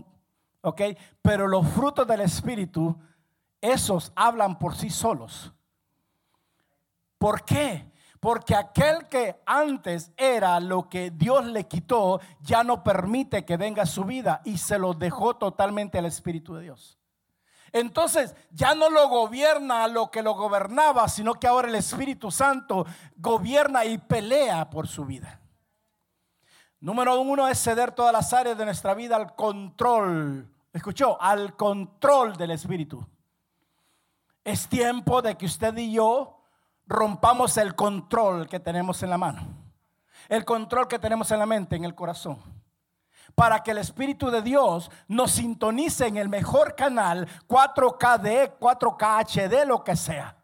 ¿ok? 0.60 0.82
Pero 1.20 1.48
los 1.48 1.66
frutos 1.68 2.06
del 2.06 2.20
Espíritu 2.20 2.96
esos 3.60 4.12
hablan 4.14 4.58
por 4.58 4.76
sí 4.76 4.90
solos. 4.90 5.52
¿Por 7.18 7.44
qué? 7.44 7.90
Porque 8.20 8.54
aquel 8.54 9.06
que 9.08 9.40
antes 9.46 10.12
era 10.16 10.58
lo 10.60 10.88
que 10.88 11.10
Dios 11.10 11.44
le 11.46 11.66
quitó, 11.66 12.20
ya 12.40 12.64
no 12.64 12.82
permite 12.82 13.44
que 13.44 13.56
venga 13.56 13.86
su 13.86 14.04
vida 14.04 14.40
y 14.44 14.58
se 14.58 14.78
lo 14.78 14.94
dejó 14.94 15.36
totalmente 15.36 15.98
al 15.98 16.06
Espíritu 16.06 16.54
de 16.54 16.64
Dios. 16.64 16.98
Entonces 17.72 18.34
ya 18.50 18.74
no 18.74 18.88
lo 18.90 19.08
gobierna 19.08 19.86
lo 19.88 20.10
que 20.10 20.22
lo 20.22 20.34
gobernaba, 20.34 21.08
sino 21.08 21.34
que 21.34 21.46
ahora 21.46 21.68
el 21.68 21.74
Espíritu 21.74 22.30
Santo 22.30 22.86
gobierna 23.16 23.84
y 23.84 23.98
pelea 23.98 24.70
por 24.70 24.88
su 24.88 25.04
vida. 25.04 25.40
Número 26.80 27.20
uno 27.20 27.48
es 27.48 27.62
ceder 27.62 27.92
todas 27.92 28.12
las 28.12 28.32
áreas 28.32 28.56
de 28.56 28.64
nuestra 28.64 28.94
vida 28.94 29.16
al 29.16 29.34
control. 29.34 30.48
¿Escuchó? 30.72 31.20
Al 31.20 31.56
control 31.56 32.36
del 32.36 32.52
Espíritu. 32.52 33.06
Es 34.48 34.66
tiempo 34.66 35.20
de 35.20 35.36
que 35.36 35.44
usted 35.44 35.76
y 35.76 35.92
yo 35.92 36.40
rompamos 36.86 37.58
el 37.58 37.74
control 37.74 38.48
que 38.48 38.58
tenemos 38.58 39.02
en 39.02 39.10
la 39.10 39.18
mano. 39.18 39.46
El 40.26 40.46
control 40.46 40.88
que 40.88 40.98
tenemos 40.98 41.30
en 41.30 41.38
la 41.38 41.44
mente, 41.44 41.76
en 41.76 41.84
el 41.84 41.94
corazón. 41.94 42.38
Para 43.34 43.62
que 43.62 43.72
el 43.72 43.76
Espíritu 43.76 44.30
de 44.30 44.40
Dios 44.40 44.90
nos 45.06 45.32
sintonice 45.32 46.06
en 46.06 46.16
el 46.16 46.30
mejor 46.30 46.74
canal 46.74 47.28
4KD, 47.46 48.58
4K 48.58 49.26
HD, 49.26 49.66
lo 49.66 49.84
que 49.84 49.96
sea. 49.96 50.34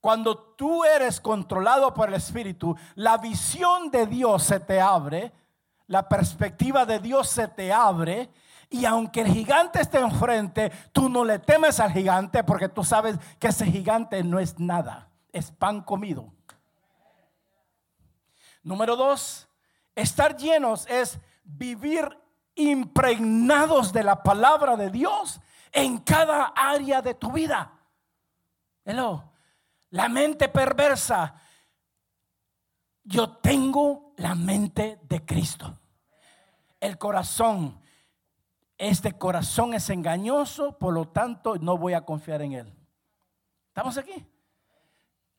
Cuando 0.00 0.38
tú 0.38 0.84
eres 0.84 1.20
controlado 1.20 1.92
por 1.92 2.08
el 2.08 2.14
Espíritu, 2.14 2.76
la 2.94 3.18
visión 3.18 3.90
de 3.90 4.06
Dios 4.06 4.44
se 4.44 4.60
te 4.60 4.80
abre, 4.80 5.32
la 5.88 6.08
perspectiva 6.08 6.86
de 6.86 7.00
Dios 7.00 7.28
se 7.28 7.48
te 7.48 7.72
abre 7.72 8.30
y 8.74 8.86
aunque 8.86 9.20
el 9.20 9.32
gigante 9.32 9.80
esté 9.80 10.00
enfrente, 10.00 10.72
tú 10.92 11.08
no 11.08 11.24
le 11.24 11.38
temes 11.38 11.78
al 11.78 11.92
gigante 11.92 12.42
porque 12.42 12.68
tú 12.68 12.82
sabes 12.82 13.16
que 13.38 13.46
ese 13.46 13.66
gigante 13.66 14.24
no 14.24 14.40
es 14.40 14.58
nada, 14.58 15.10
es 15.32 15.52
pan 15.52 15.80
comido. 15.80 16.34
Número 18.64 18.96
dos, 18.96 19.46
estar 19.94 20.36
llenos 20.36 20.88
es 20.88 21.20
vivir 21.44 22.18
impregnados 22.56 23.92
de 23.92 24.02
la 24.02 24.24
palabra 24.24 24.76
de 24.76 24.90
Dios 24.90 25.40
en 25.70 25.98
cada 25.98 26.46
área 26.46 27.00
de 27.00 27.14
tu 27.14 27.30
vida. 27.30 27.78
Hello. 28.84 29.30
La 29.90 30.08
mente 30.08 30.48
perversa. 30.48 31.40
Yo 33.04 33.36
tengo 33.36 34.14
la 34.16 34.34
mente 34.34 34.98
de 35.04 35.24
Cristo. 35.24 35.78
El 36.80 36.98
corazón 36.98 37.83
este 38.78 39.16
corazón 39.16 39.74
es 39.74 39.88
engañoso, 39.90 40.78
por 40.78 40.92
lo 40.92 41.08
tanto 41.08 41.56
no 41.56 41.78
voy 41.78 41.94
a 41.94 42.04
confiar 42.04 42.42
en 42.42 42.52
él. 42.52 42.74
¿Estamos 43.68 43.96
aquí? 43.98 44.26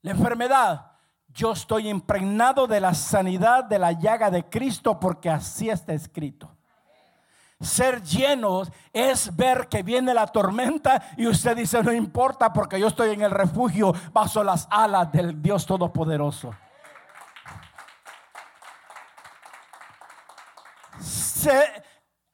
La 0.02 0.12
enfermedad, 0.12 0.92
yo 1.30 1.52
estoy 1.52 1.90
impregnado 1.90 2.68
de 2.68 2.80
la 2.80 2.94
sanidad 2.94 3.66
de 3.66 3.80
la 3.80 3.92
llaga 3.92 4.30
de 4.30 4.48
Cristo 4.50 5.00
porque 5.00 5.30
así 5.30 5.70
está 5.70 5.94
escrito. 5.94 6.56
Ser 7.60 8.04
llenos 8.04 8.72
es 8.92 9.36
ver 9.36 9.68
que 9.68 9.82
viene 9.82 10.14
la 10.14 10.28
tormenta 10.28 11.02
y 11.18 11.26
usted 11.28 11.56
dice, 11.56 11.82
no 11.82 11.94
importa 11.94 12.52
porque 12.52 12.80
yo 12.80 12.88
estoy 12.88 13.12
en 13.12 13.22
el 13.22 13.32
refugio 13.32 13.94
bajo 14.12 14.44
las 14.44 14.68
alas 14.70 15.12
del 15.12 15.42
Dios 15.42 15.66
Todopoderoso. 15.66 16.54
Se, 21.00 21.85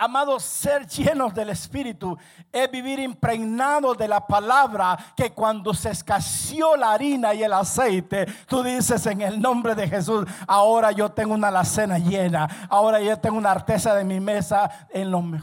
amados, 0.01 0.41
ser 0.41 0.87
llenos 0.87 1.31
del 1.31 1.51
Espíritu 1.51 2.17
es 2.51 2.71
vivir 2.71 2.99
impregnados 2.99 3.95
de 3.99 4.07
la 4.07 4.25
palabra 4.25 4.97
que 5.15 5.31
cuando 5.31 5.75
se 5.75 5.91
escaseó 5.91 6.75
la 6.75 6.93
harina 6.93 7.35
y 7.35 7.43
el 7.43 7.53
aceite, 7.53 8.25
tú 8.47 8.63
dices 8.63 9.05
en 9.05 9.21
el 9.21 9.39
nombre 9.39 9.75
de 9.75 9.87
Jesús, 9.87 10.25
ahora 10.47 10.91
yo 10.91 11.09
tengo 11.09 11.35
una 11.35 11.49
alacena 11.49 11.99
llena, 11.99 12.67
ahora 12.67 12.99
yo 12.99 13.15
tengo 13.19 13.37
una 13.37 13.51
artesa 13.51 13.93
de 13.93 14.03
mi 14.03 14.19
mesa 14.19 14.87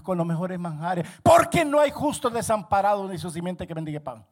con 0.03 0.19
los 0.19 0.27
mejores 0.27 0.59
manjares, 0.59 1.07
porque 1.23 1.65
no 1.65 1.79
hay 1.79 1.93
justo 1.93 2.29
desamparado 2.29 3.07
ni 3.07 3.17
su 3.17 3.31
simiente 3.31 3.65
que 3.65 3.75
bendiga 3.75 4.00
pan. 4.00 4.27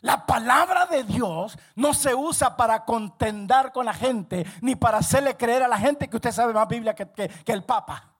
La 0.00 0.26
palabra 0.26 0.86
de 0.86 1.04
Dios 1.04 1.56
no 1.76 1.94
se 1.94 2.16
usa 2.16 2.56
para 2.56 2.84
contendar 2.84 3.72
con 3.72 3.86
la 3.86 3.94
gente, 3.94 4.44
ni 4.60 4.74
para 4.74 4.98
hacerle 4.98 5.36
creer 5.36 5.62
a 5.62 5.68
la 5.68 5.78
gente 5.78 6.08
que 6.08 6.16
usted 6.16 6.32
sabe 6.32 6.52
más 6.52 6.66
Biblia 6.66 6.96
que 6.96 7.30
el 7.46 7.62
Papa. 7.62 8.15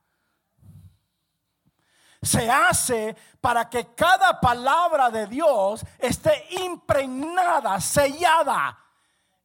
Se 2.27 2.51
hace 2.51 3.17
para 3.41 3.71
que 3.71 3.95
cada 3.95 4.41
palabra 4.41 5.11
de 5.11 5.27
Dios 5.27 5.85
esté 5.99 6.47
impregnada, 6.63 7.81
sellada 7.81 8.79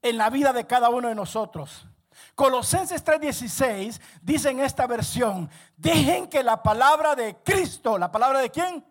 en 0.02 0.18
la 0.18 0.30
vida 0.30 0.52
de 0.52 0.66
cada 0.66 0.90
uno 0.90 1.08
de 1.08 1.16
nosotros. 1.16 1.86
Colosenses 2.36 3.04
3:16 3.04 4.02
dice 4.22 4.50
en 4.50 4.60
esta 4.60 4.88
versión, 4.88 5.50
dejen 5.78 6.28
que 6.28 6.44
la 6.44 6.62
palabra 6.64 7.16
de 7.16 7.38
Cristo, 7.44 7.98
la 7.98 8.12
palabra 8.12 8.40
de 8.40 8.50
quién? 8.50 8.86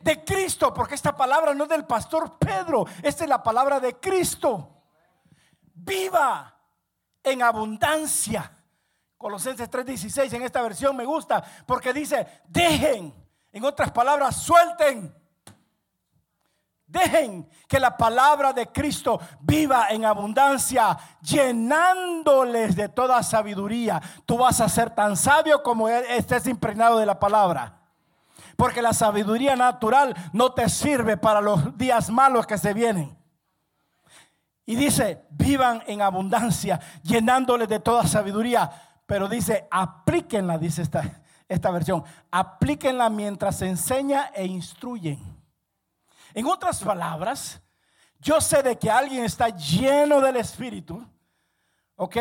De 0.00 0.22
Cristo, 0.24 0.72
porque 0.72 0.94
esta 0.94 1.16
palabra 1.16 1.54
no 1.54 1.64
es 1.64 1.70
del 1.70 1.86
pastor 1.86 2.38
Pedro, 2.38 2.86
esta 3.02 3.24
es 3.24 3.30
la 3.30 3.42
palabra 3.42 3.80
de 3.80 3.98
Cristo. 3.98 4.70
Viva 5.74 6.54
en 7.22 7.42
abundancia. 7.42 8.50
Colosenses 9.16 9.70
3:16 9.70 10.32
en 10.34 10.42
esta 10.42 10.60
versión 10.62 10.94
me 10.96 11.04
gusta 11.04 11.42
porque 11.66 11.92
dice, 11.92 12.42
dejen, 12.46 13.23
en 13.54 13.64
otras 13.64 13.90
palabras, 13.90 14.36
suelten 14.36 15.14
Dejen 16.94 17.48
que 17.66 17.80
la 17.80 17.96
palabra 17.96 18.52
de 18.52 18.68
Cristo 18.68 19.18
viva 19.40 19.88
en 19.90 20.04
abundancia, 20.04 20.96
llenándoles 21.20 22.76
de 22.76 22.88
toda 22.88 23.20
sabiduría. 23.24 24.00
Tú 24.24 24.38
vas 24.38 24.60
a 24.60 24.68
ser 24.68 24.90
tan 24.90 25.16
sabio 25.16 25.60
como 25.64 25.88
estés 25.88 26.46
impregnado 26.46 26.98
de 26.98 27.06
la 27.06 27.18
palabra. 27.18 27.80
Porque 28.56 28.80
la 28.80 28.92
sabiduría 28.92 29.56
natural 29.56 30.14
no 30.32 30.52
te 30.52 30.68
sirve 30.68 31.16
para 31.16 31.40
los 31.40 31.76
días 31.76 32.10
malos 32.10 32.46
que 32.46 32.58
se 32.58 32.72
vienen. 32.72 33.18
Y 34.64 34.76
dice, 34.76 35.24
vivan 35.30 35.82
en 35.88 36.00
abundancia, 36.00 36.78
llenándoles 37.02 37.68
de 37.68 37.80
toda 37.80 38.06
sabiduría. 38.06 38.70
Pero 39.04 39.26
dice, 39.26 39.66
aplíquenla, 39.68 40.58
dice 40.58 40.82
esta, 40.82 41.23
esta 41.48 41.70
versión, 41.70 42.04
aplíquenla 42.30 43.10
mientras 43.10 43.60
enseña 43.62 44.30
e 44.34 44.46
instruyen. 44.46 45.20
En 46.32 46.46
otras 46.46 46.82
palabras, 46.82 47.60
yo 48.18 48.40
sé 48.40 48.62
de 48.62 48.78
que 48.78 48.90
alguien 48.90 49.24
está 49.24 49.50
lleno 49.50 50.20
del 50.20 50.36
Espíritu, 50.36 51.06
¿ok? 51.96 52.16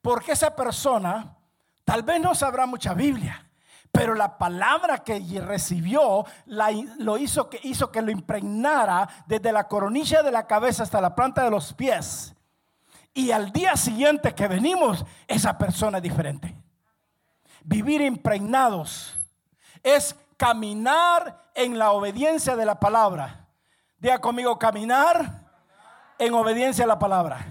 Porque 0.00 0.32
esa 0.32 0.54
persona 0.54 1.36
tal 1.84 2.02
vez 2.02 2.20
no 2.20 2.34
sabrá 2.34 2.64
mucha 2.66 2.94
Biblia, 2.94 3.48
pero 3.90 4.14
la 4.14 4.38
palabra 4.38 4.98
que 4.98 5.20
recibió 5.40 6.24
lo 6.46 7.18
hizo 7.18 7.50
que, 7.50 7.60
hizo 7.62 7.90
que 7.90 8.02
lo 8.02 8.10
impregnara 8.10 9.08
desde 9.26 9.52
la 9.52 9.66
coronilla 9.66 10.22
de 10.22 10.30
la 10.30 10.46
cabeza 10.46 10.84
hasta 10.84 11.00
la 11.00 11.14
planta 11.14 11.42
de 11.42 11.50
los 11.50 11.72
pies. 11.74 12.34
Y 13.12 13.32
al 13.32 13.50
día 13.50 13.76
siguiente 13.76 14.34
que 14.34 14.46
venimos, 14.46 15.04
esa 15.26 15.58
persona 15.58 15.98
es 15.98 16.04
diferente. 16.04 16.54
Vivir 17.64 18.00
impregnados 18.00 19.18
es 19.82 20.16
caminar 20.36 21.50
en 21.54 21.78
la 21.78 21.92
obediencia 21.92 22.56
de 22.56 22.64
la 22.64 22.78
palabra. 22.78 23.48
Diga 23.98 24.20
conmigo, 24.20 24.58
caminar 24.58 25.44
en 26.18 26.34
obediencia 26.34 26.84
a 26.84 26.88
la 26.88 26.98
palabra. 26.98 27.46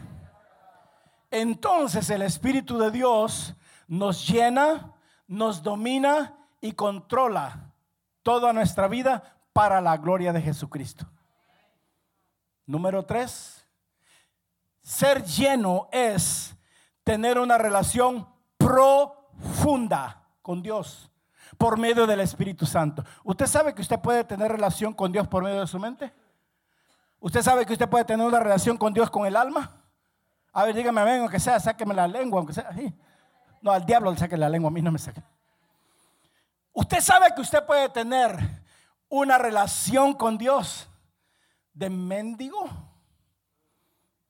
Entonces 1.29 2.09
el 2.09 2.21
Espíritu 2.21 2.77
de 2.77 2.91
Dios 2.91 3.53
nos 3.87 4.27
llena, 4.27 4.93
nos 5.27 5.61
domina 5.61 6.37
y 6.61 6.71
controla 6.71 7.73
toda 8.23 8.53
nuestra 8.53 8.87
vida 8.87 9.37
para 9.53 9.81
la 9.81 9.97
gloria 9.97 10.31
de 10.31 10.41
Jesucristo. 10.41 11.05
Número 12.65 13.05
tres, 13.05 13.65
ser 14.81 15.23
lleno 15.23 15.87
es 15.91 16.55
tener 17.03 17.39
una 17.39 17.57
relación 17.57 18.27
profunda 19.37 20.23
con 20.41 20.61
Dios 20.61 21.11
por 21.57 21.77
medio 21.77 22.05
del 22.05 22.19
Espíritu 22.19 22.65
Santo. 22.65 23.03
¿Usted 23.23 23.45
sabe 23.47 23.73
que 23.73 23.81
usted 23.81 23.99
puede 23.99 24.23
tener 24.23 24.51
relación 24.51 24.93
con 24.93 25.11
Dios 25.11 25.27
por 25.27 25.43
medio 25.43 25.61
de 25.61 25.67
su 25.67 25.79
mente? 25.79 26.13
¿Usted 27.19 27.41
sabe 27.41 27.65
que 27.65 27.73
usted 27.73 27.89
puede 27.89 28.05
tener 28.05 28.25
una 28.25 28.39
relación 28.39 28.77
con 28.77 28.93
Dios 28.93 29.09
con 29.09 29.25
el 29.25 29.35
alma? 29.35 29.81
A 30.53 30.65
ver, 30.65 30.75
dígame, 30.75 31.03
ven, 31.03 31.21
aunque 31.21 31.39
sea, 31.39 31.59
sáqueme 31.59 31.93
la 31.93 32.07
lengua, 32.07 32.39
aunque 32.39 32.53
sea. 32.53 32.69
No, 33.61 33.71
al 33.71 33.85
diablo 33.85 34.11
le 34.11 34.17
saque 34.17 34.37
la 34.37 34.49
lengua, 34.49 34.69
a 34.69 34.73
mí 34.73 34.81
no 34.81 34.91
me 34.91 34.99
saque. 34.99 35.23
Usted 36.73 37.01
sabe 37.01 37.33
que 37.33 37.41
usted 37.41 37.65
puede 37.65 37.89
tener 37.89 38.37
una 39.09 39.37
relación 39.37 40.13
con 40.13 40.37
Dios 40.37 40.87
de 41.73 41.89
mendigo. 41.89 42.69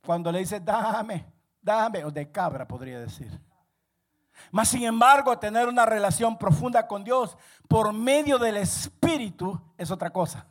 Cuando 0.06 0.32
le 0.32 0.40
dice, 0.40 0.60
dame, 0.62 1.26
dame, 1.62 2.06
o 2.06 2.12
de 2.12 2.32
cabra 2.32 2.66
podría 2.66 3.00
decir. 3.00 3.47
Mas 4.52 4.70
sin 4.70 4.84
embargo, 4.84 5.38
tener 5.40 5.68
una 5.68 5.86
relación 5.86 6.38
profunda 6.38 6.88
con 6.88 7.04
Dios 7.04 7.38
por 7.68 7.94
medio 7.94 8.38
del 8.38 8.58
Espíritu 8.58 9.60
es 9.78 9.92
otra 9.92 10.12
cosa. 10.12 10.48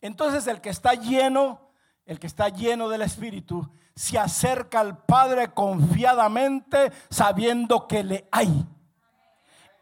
Entonces 0.00 0.46
el 0.46 0.60
que 0.60 0.70
está 0.70 0.94
lleno, 0.94 1.60
el 2.06 2.18
que 2.18 2.26
está 2.26 2.48
lleno 2.48 2.88
del 2.88 3.02
Espíritu, 3.02 3.70
se 3.94 4.18
acerca 4.18 4.80
al 4.80 4.96
Padre 5.04 5.52
confiadamente 5.52 6.90
sabiendo 7.10 7.86
que 7.86 8.02
le 8.02 8.28
hay. 8.32 8.66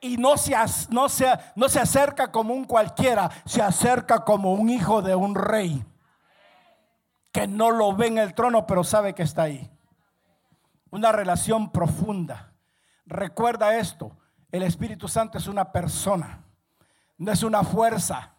Y 0.00 0.16
no 0.16 0.36
se, 0.36 0.54
no, 0.90 1.06
no 1.56 1.68
se 1.68 1.80
acerca 1.80 2.30
como 2.30 2.54
un 2.54 2.64
cualquiera, 2.64 3.30
se 3.44 3.62
acerca 3.62 4.24
como 4.24 4.52
un 4.52 4.70
hijo 4.70 5.02
de 5.02 5.14
un 5.14 5.34
rey. 5.34 5.84
Que 7.32 7.46
no 7.46 7.70
lo 7.70 7.94
ve 7.94 8.06
en 8.06 8.18
el 8.18 8.34
trono, 8.34 8.66
pero 8.66 8.84
sabe 8.84 9.14
que 9.14 9.22
está 9.22 9.42
ahí. 9.42 9.70
Una 10.90 11.12
relación 11.12 11.70
profunda. 11.70 12.47
Recuerda 13.08 13.76
esto, 13.76 14.16
el 14.52 14.62
Espíritu 14.62 15.08
Santo 15.08 15.38
es 15.38 15.48
una 15.48 15.72
persona, 15.72 16.44
no 17.16 17.32
es 17.32 17.42
una 17.42 17.64
fuerza 17.64 18.38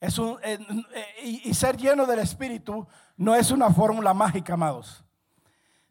es 0.00 0.18
un, 0.18 0.38
eh, 0.42 0.58
eh, 0.94 1.40
y, 1.44 1.54
ser 1.54 1.76
lleno 1.76 2.06
del 2.06 2.20
Espíritu 2.20 2.86
no 3.16 3.34
es 3.34 3.50
una 3.50 3.70
fórmula 3.70 4.14
mágica, 4.14 4.54
amados, 4.54 5.04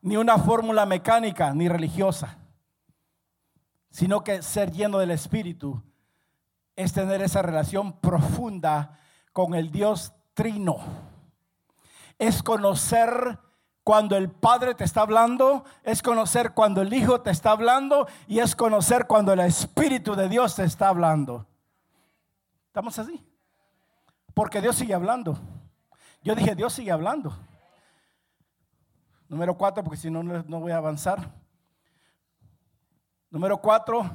ni 0.02 0.16
una 0.16 0.38
fórmula 0.38 0.86
mecánica, 0.86 1.54
ni 1.54 1.68
religiosa, 1.68 2.38
sino 3.90 4.24
que 4.24 4.42
ser 4.42 4.72
lleno 4.72 5.00
del 5.00 5.12
Espíritu 5.12 5.84
es 6.76 6.94
tener 6.94 7.22
esa 7.22 7.42
relación 7.42 8.00
profunda 8.00 8.98
con 9.34 9.56
el 9.56 9.72
Dios 9.72 10.14
trino. 10.34 10.78
Es 12.18 12.42
conocer 12.42 13.40
cuando 13.88 14.18
el 14.18 14.30
Padre 14.30 14.76
te 14.76 14.84
está 14.84 15.00
hablando, 15.00 15.64
es 15.82 16.04
conocer 16.04 16.52
cuando 16.52 16.82
el 16.82 16.94
Hijo 16.94 17.22
te 17.22 17.32
está 17.32 17.52
hablando 17.52 18.06
y 18.28 18.40
es 18.40 18.54
conocer 18.54 19.08
cuando 19.08 19.32
el 19.32 19.40
Espíritu 19.40 20.14
de 20.14 20.28
Dios 20.28 20.58
te 20.58 20.66
está 20.66 20.90
hablando. 20.90 21.48
¿Estamos 22.66 23.00
así? 23.00 23.26
Porque 24.34 24.60
Dios 24.60 24.76
sigue 24.76 24.94
hablando. 24.94 25.40
Yo 26.22 26.36
dije, 26.36 26.54
Dios 26.54 26.74
sigue 26.74 26.92
hablando. 26.92 27.34
Número 29.30 29.58
cuatro, 29.58 29.82
porque 29.86 29.96
si 29.96 30.12
no, 30.12 30.22
no 30.22 30.60
voy 30.60 30.74
a 30.74 30.78
avanzar. 30.80 31.32
Número 33.30 33.58
cuatro, 33.58 34.06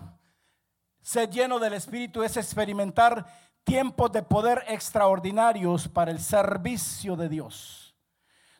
ser 1.01 1.31
lleno 1.31 1.59
del 1.59 1.73
Espíritu 1.73 2.23
es 2.23 2.37
experimentar 2.37 3.25
tiempos 3.65 4.13
de 4.13 4.23
poder 4.23 4.65
extraordinarios 4.69 5.89
para 5.89 6.11
el 6.11 6.21
servicio 6.21 7.17
de 7.17 7.31
Dios. 7.31 7.82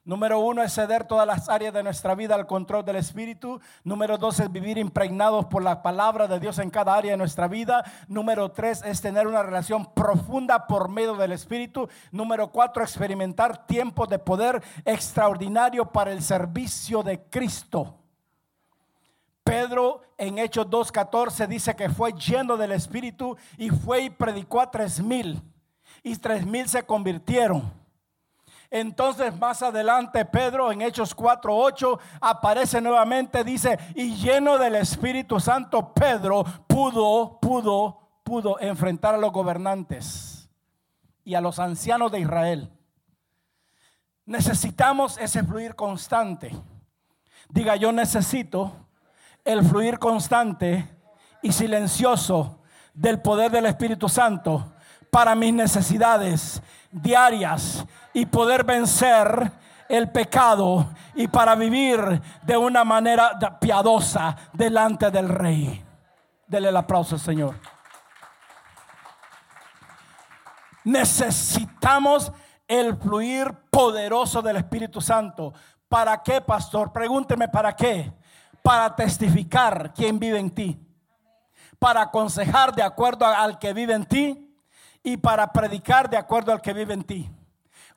Número 0.05 0.41
uno 0.41 0.65
es 0.65 0.75
ceder 0.75 1.05
todas 1.05 1.29
las 1.29 1.49
áreas 1.49 1.73
de 1.73 1.85
nuestra 1.85 2.17
vida 2.17 2.35
al 2.35 2.49
control 2.49 2.85
del 2.85 2.97
Espíritu. 2.97 3.61
Número 3.85 4.19
dos 4.19 4.41
es 4.41 4.51
vivir 4.51 4.77
impregnados 4.77 5.47
por 5.47 5.63
la 5.63 5.81
palabra 5.81 6.27
de 6.27 6.41
Dios 6.41 6.59
en 6.59 6.71
cada 6.71 6.97
área 6.97 7.13
de 7.13 7.17
nuestra 7.17 7.47
vida. 7.47 7.85
Número 8.09 8.51
tres 8.51 8.83
es 8.85 9.01
tener 9.01 9.29
una 9.29 9.45
relación 9.45 9.87
profunda 9.95 10.67
por 10.67 10.89
medio 10.89 11.15
del 11.15 11.31
Espíritu. 11.31 11.89
Número 12.11 12.51
cuatro, 12.51 12.83
experimentar 12.83 13.65
tiempos 13.69 14.09
de 14.09 14.19
poder 14.19 14.61
extraordinario 14.85 15.93
para 15.93 16.11
el 16.11 16.21
servicio 16.21 17.05
de 17.05 17.23
Cristo. 17.31 18.01
Pedro 19.45 20.03
en 20.19 20.39
Hechos 20.39 20.67
2.14 20.67 21.47
dice 21.47 21.77
que 21.77 21.89
fue 21.89 22.13
lleno 22.13 22.57
del 22.57 22.73
Espíritu 22.73 23.37
y 23.57 23.71
fue 23.71 24.03
y 24.03 24.11
predicó 24.11 24.61
a 24.61 24.69
tres 24.69 25.01
mil. 25.01 25.41
Y 26.03 26.17
tres 26.17 26.45
mil 26.45 26.69
se 26.69 26.83
convirtieron. 26.83 27.82
Entonces 28.75 29.39
más 29.39 29.63
adelante 29.63 30.25
Pedro 30.25 30.73
en 30.73 30.81
Hechos 30.81 31.15
4:8 31.15 31.99
aparece 32.23 32.81
nuevamente, 32.81 33.45
dice, 33.45 33.79
y 33.95 34.15
lleno 34.17 34.57
del 34.57 34.77
Espíritu 34.77 35.39
Santo, 35.39 35.93
Pedro 35.93 36.43
pudo, 36.67 37.39
pudo, 37.39 37.99
pudo 38.25 38.59
enfrentar 38.61 39.15
a 39.15 39.19
los 39.19 39.31
gobernantes 39.31 40.49
y 41.23 41.35
a 41.35 41.43
los 41.43 41.59
ancianos 41.59 42.11
de 42.13 42.21
Israel. 42.21 42.73
Necesitamos 44.25 45.19
ese 45.19 45.45
fluir 45.45 45.75
constante. 45.75 46.51
Diga, 47.51 47.77
yo 47.77 47.93
necesito 47.93 48.89
el 49.45 49.63
fluir 49.63 49.99
constante 49.99 50.89
y 51.43 51.53
silencioso 51.53 52.63
del 52.95 53.21
poder 53.21 53.51
del 53.51 53.67
Espíritu 53.67 54.09
Santo 54.09 54.73
para 55.11 55.35
mis 55.35 55.53
necesidades 55.53 56.63
diarias 56.91 57.85
y 58.13 58.27
poder 58.27 58.65
vencer 58.65 59.53
el 59.89 60.11
pecado 60.11 60.91
y 61.15 61.29
para 61.29 61.55
vivir 61.55 62.23
de 62.43 62.57
una 62.57 62.85
manera 62.85 63.39
piadosa 63.61 64.37
delante 64.53 65.11
del 65.11 65.29
rey. 65.29 65.85
Dele 66.47 66.69
el 66.69 66.77
aplauso, 66.77 67.19
Señor. 67.19 67.55
Necesitamos 70.85 72.33
el 72.67 72.97
fluir 72.97 73.53
poderoso 73.71 74.43
del 74.43 74.57
Espíritu 74.57 75.01
Santo. 75.01 75.53
¿Para 75.89 76.23
qué, 76.23 76.41
pastor? 76.41 76.93
Pregúnteme, 76.93 77.49
¿para 77.49 77.77
qué? 77.77 78.13
Para 78.63 78.97
testificar 78.97 79.93
quién 79.95 80.19
vive 80.19 80.39
en 80.39 80.51
ti. 80.51 80.81
Para 81.79 82.03
aconsejar 82.03 82.75
de 82.75 82.83
acuerdo 82.83 83.27
al 83.27 83.59
que 83.59 83.73
vive 83.73 83.93
en 83.93 84.07
ti 84.07 84.57
y 85.03 85.19
para 85.19 85.53
predicar 85.53 86.09
de 86.09 86.17
acuerdo 86.17 86.53
al 86.53 86.61
que 86.61 86.73
vive 86.73 86.95
en 86.95 87.05
ti. 87.05 87.31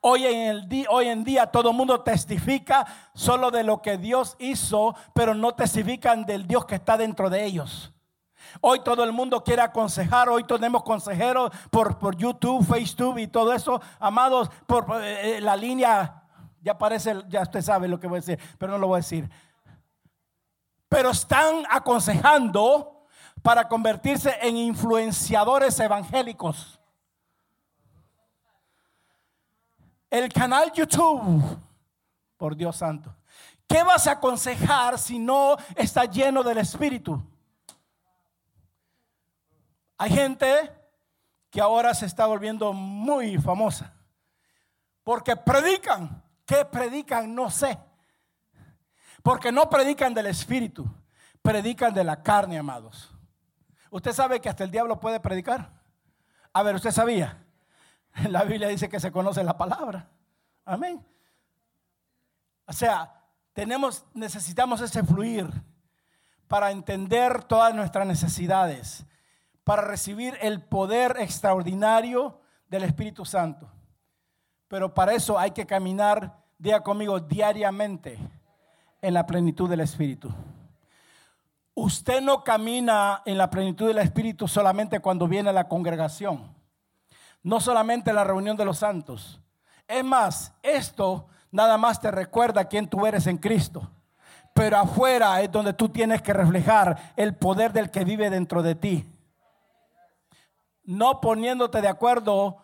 Hoy 0.08 0.24
en, 0.28 0.70
el 1.08 1.24
día, 1.24 1.48
todo 1.48 1.72
el 1.72 1.76
mundo 1.76 2.02
testifica 2.02 2.86
solo 3.16 3.50
de 3.50 3.64
lo 3.64 3.82
que 3.82 3.98
Dios 3.98 4.36
hizo, 4.38 4.96
pero 5.16 5.34
no 5.34 5.56
testifican 5.56 6.28
del 6.28 6.46
Dios 6.46 6.68
que 6.68 6.76
está 6.76 6.96
dentro 6.96 7.28
de 7.28 7.44
ellos. 7.44 7.92
Hoy 8.62 8.82
todo 8.84 9.04
el 9.04 9.12
mundo 9.12 9.44
quiere 9.44 9.64
aconsejar, 9.64 10.30
hoy 10.30 10.44
tenemos 10.44 10.84
consejeros 10.84 11.50
por, 11.72 11.98
por 11.98 12.16
YouTube, 12.16 12.64
Facebook 12.64 13.18
y 13.18 13.26
todo 13.26 13.52
eso, 13.52 13.82
amados, 14.00 14.52
por, 14.68 14.86
eh, 15.02 15.38
eh, 15.38 15.42
la 15.42 15.56
línea, 15.56 16.22
ya 16.62 16.78
parece, 16.78 17.24
ya 17.28 17.42
usted 17.42 17.64
sabe 17.64 17.88
lo 17.88 18.00
que 18.00 18.06
voy 18.06 18.18
a 18.18 18.22
decir, 18.22 18.40
pero 18.60 18.74
no 18.74 18.78
lo 18.78 18.86
voy 18.86 18.98
a 18.98 19.02
decir. 19.02 19.28
Pero 20.88 21.10
están 21.10 21.64
aconsejando 21.68 23.08
para 23.42 23.68
convertirse 23.68 24.38
en 24.40 24.56
influenciadores 24.56 25.80
evangélicos. 25.80 26.80
El 30.16 30.32
canal 30.32 30.72
YouTube, 30.72 31.44
por 32.38 32.56
Dios 32.56 32.78
santo. 32.78 33.14
¿Qué 33.68 33.84
vas 33.84 34.08
a 34.08 34.12
aconsejar 34.12 34.98
si 34.98 35.20
no 35.20 35.58
está 35.76 36.06
lleno 36.06 36.42
del 36.42 36.60
Espíritu? 36.60 37.22
Hay 39.98 40.12
gente 40.12 40.72
que 41.50 41.60
ahora 41.60 41.94
se 41.94 42.06
está 42.06 42.28
volviendo 42.28 42.72
muy 42.72 43.38
famosa 43.40 43.94
porque 45.04 45.36
predican. 45.36 46.24
¿Qué 46.46 46.64
predican? 46.64 47.36
No 47.36 47.52
sé. 47.52 47.78
Porque 49.22 49.52
no 49.52 49.70
predican 49.70 50.14
del 50.14 50.28
Espíritu, 50.28 50.90
predican 51.42 51.94
de 51.94 52.06
la 52.06 52.24
carne, 52.24 52.58
amados. 52.58 53.14
¿Usted 53.90 54.14
sabe 54.14 54.40
que 54.40 54.48
hasta 54.48 54.64
el 54.64 54.72
diablo 54.72 54.98
puede 54.98 55.20
predicar? 55.20 55.74
A 56.54 56.64
ver, 56.64 56.76
¿usted 56.76 56.92
sabía? 56.92 57.45
La 58.30 58.44
Biblia 58.44 58.68
dice 58.68 58.90
que 58.90 59.00
se 59.00 59.12
conoce 59.12 59.44
la 59.44 59.58
palabra. 59.58 60.10
Amén. 60.66 61.06
O 62.66 62.74
sea, 62.74 63.22
tenemos, 63.54 64.06
necesitamos 64.14 64.82
ese 64.82 65.04
fluir 65.04 65.48
para 66.48 66.72
entender 66.72 67.44
todas 67.44 67.74
nuestras 67.74 68.08
necesidades 68.08 69.06
para 69.66 69.82
recibir 69.82 70.38
el 70.42 70.62
poder 70.62 71.18
extraordinario 71.20 72.40
del 72.70 72.84
Espíritu 72.84 73.26
Santo. 73.26 73.68
Pero 74.68 74.94
para 74.94 75.14
eso 75.14 75.38
hay 75.38 75.52
que 75.52 75.66
caminar, 75.66 76.38
día 76.60 76.82
conmigo, 76.82 77.20
diariamente 77.20 78.18
en 79.02 79.14
la 79.14 79.26
plenitud 79.26 79.68
del 79.68 79.82
Espíritu. 79.82 80.32
Usted 81.74 82.22
no 82.22 82.44
camina 82.44 83.24
en 83.26 83.38
la 83.38 83.50
plenitud 83.50 83.88
del 83.88 83.98
Espíritu 83.98 84.48
solamente 84.48 85.00
cuando 85.00 85.28
viene 85.28 85.50
a 85.50 85.54
la 85.54 85.68
congregación, 85.68 86.55
no 87.46 87.62
solamente 87.62 88.10
en 88.10 88.18
la 88.18 88.24
reunión 88.24 88.58
de 88.58 88.66
los 88.66 88.80
santos. 88.80 89.40
Es 89.88 90.04
más, 90.04 90.54
esto 90.62 91.28
nada 91.52 91.78
más 91.78 92.02
te 92.02 92.12
recuerda 92.12 92.66
quién 92.66 92.90
tú 92.90 93.06
eres 93.06 93.28
en 93.28 93.38
Cristo. 93.38 93.90
Pero 94.54 94.78
afuera 94.78 95.42
es 95.42 95.52
donde 95.52 95.74
tú 95.74 95.90
tienes 95.90 96.22
que 96.22 96.34
reflejar 96.34 97.14
el 97.16 97.36
poder 97.36 97.72
del 97.72 97.92
que 97.92 98.04
vive 98.04 98.30
dentro 98.30 98.62
de 98.62 98.76
ti 98.76 99.12
no 100.86 101.20
poniéndote 101.20 101.82
de 101.82 101.88
acuerdo 101.88 102.62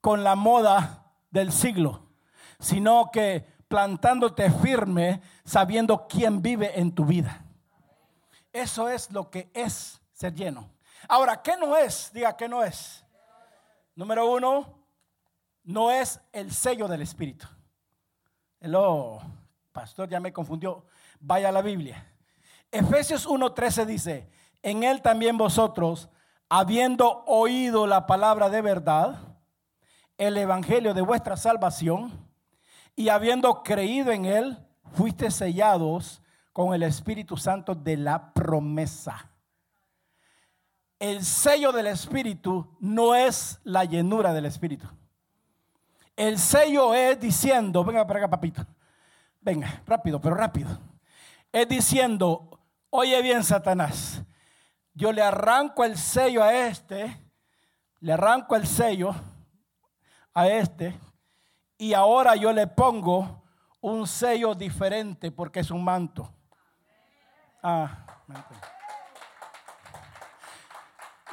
con 0.00 0.24
la 0.24 0.34
moda 0.34 1.12
del 1.30 1.52
siglo, 1.52 2.08
sino 2.58 3.10
que 3.12 3.46
plantándote 3.68 4.50
firme 4.50 5.20
sabiendo 5.44 6.06
quién 6.06 6.40
vive 6.40 6.78
en 6.78 6.94
tu 6.94 7.04
vida. 7.04 7.44
Eso 8.52 8.88
es 8.88 9.10
lo 9.10 9.30
que 9.30 9.50
es 9.52 10.00
ser 10.12 10.34
lleno. 10.34 10.70
Ahora, 11.08 11.42
¿qué 11.42 11.56
no 11.56 11.76
es? 11.76 12.10
Diga, 12.12 12.36
¿qué 12.36 12.48
no 12.48 12.62
es? 12.62 13.03
Número 13.96 14.28
uno, 14.28 14.86
no 15.62 15.90
es 15.90 16.20
el 16.32 16.52
sello 16.52 16.88
del 16.88 17.02
Espíritu. 17.02 17.46
Hello, 18.60 19.20
pastor, 19.72 20.08
ya 20.08 20.18
me 20.18 20.32
confundió. 20.32 20.86
Vaya 21.20 21.50
a 21.50 21.52
la 21.52 21.62
Biblia. 21.62 22.12
Efesios 22.72 23.26
1:13 23.26 23.86
dice, 23.86 24.30
en 24.62 24.82
él 24.82 25.00
también 25.00 25.38
vosotros, 25.38 26.08
habiendo 26.48 27.24
oído 27.26 27.86
la 27.86 28.06
palabra 28.06 28.50
de 28.50 28.62
verdad, 28.62 29.38
el 30.18 30.36
evangelio 30.38 30.92
de 30.92 31.02
vuestra 31.02 31.36
salvación, 31.36 32.28
y 32.96 33.10
habiendo 33.10 33.62
creído 33.62 34.10
en 34.10 34.24
él, 34.24 34.58
fuiste 34.92 35.30
sellados 35.30 36.20
con 36.52 36.74
el 36.74 36.82
Espíritu 36.82 37.36
Santo 37.36 37.74
de 37.74 37.96
la 37.96 38.32
promesa. 38.32 39.30
El 40.98 41.24
sello 41.24 41.72
del 41.72 41.88
Espíritu 41.88 42.76
no 42.80 43.14
es 43.14 43.60
la 43.64 43.84
llenura 43.84 44.32
del 44.32 44.46
Espíritu. 44.46 44.88
El 46.16 46.38
sello 46.38 46.94
es 46.94 47.18
diciendo, 47.18 47.84
venga 47.84 48.06
para 48.06 48.20
acá, 48.20 48.30
papito. 48.30 48.64
Venga, 49.40 49.82
rápido, 49.86 50.20
pero 50.20 50.34
rápido. 50.34 50.78
Es 51.52 51.68
diciendo, 51.68 52.60
oye 52.90 53.20
bien, 53.20 53.44
Satanás, 53.44 54.22
yo 54.94 55.12
le 55.12 55.22
arranco 55.22 55.84
el 55.84 55.98
sello 55.98 56.42
a 56.42 56.54
este, 56.54 57.20
le 58.00 58.12
arranco 58.12 58.54
el 58.56 58.66
sello 58.66 59.14
a 60.32 60.46
este, 60.48 60.98
y 61.76 61.92
ahora 61.92 62.36
yo 62.36 62.52
le 62.52 62.66
pongo 62.66 63.44
un 63.80 64.06
sello 64.06 64.54
diferente 64.54 65.30
porque 65.30 65.60
es 65.60 65.70
un 65.70 65.84
manto. 65.84 66.32
Ah, 67.62 68.06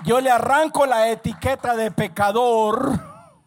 yo 0.03 0.19
le 0.21 0.31
arranco 0.31 0.85
la 0.85 1.09
etiqueta 1.09 1.75
de 1.75 1.91
pecador 1.91 2.99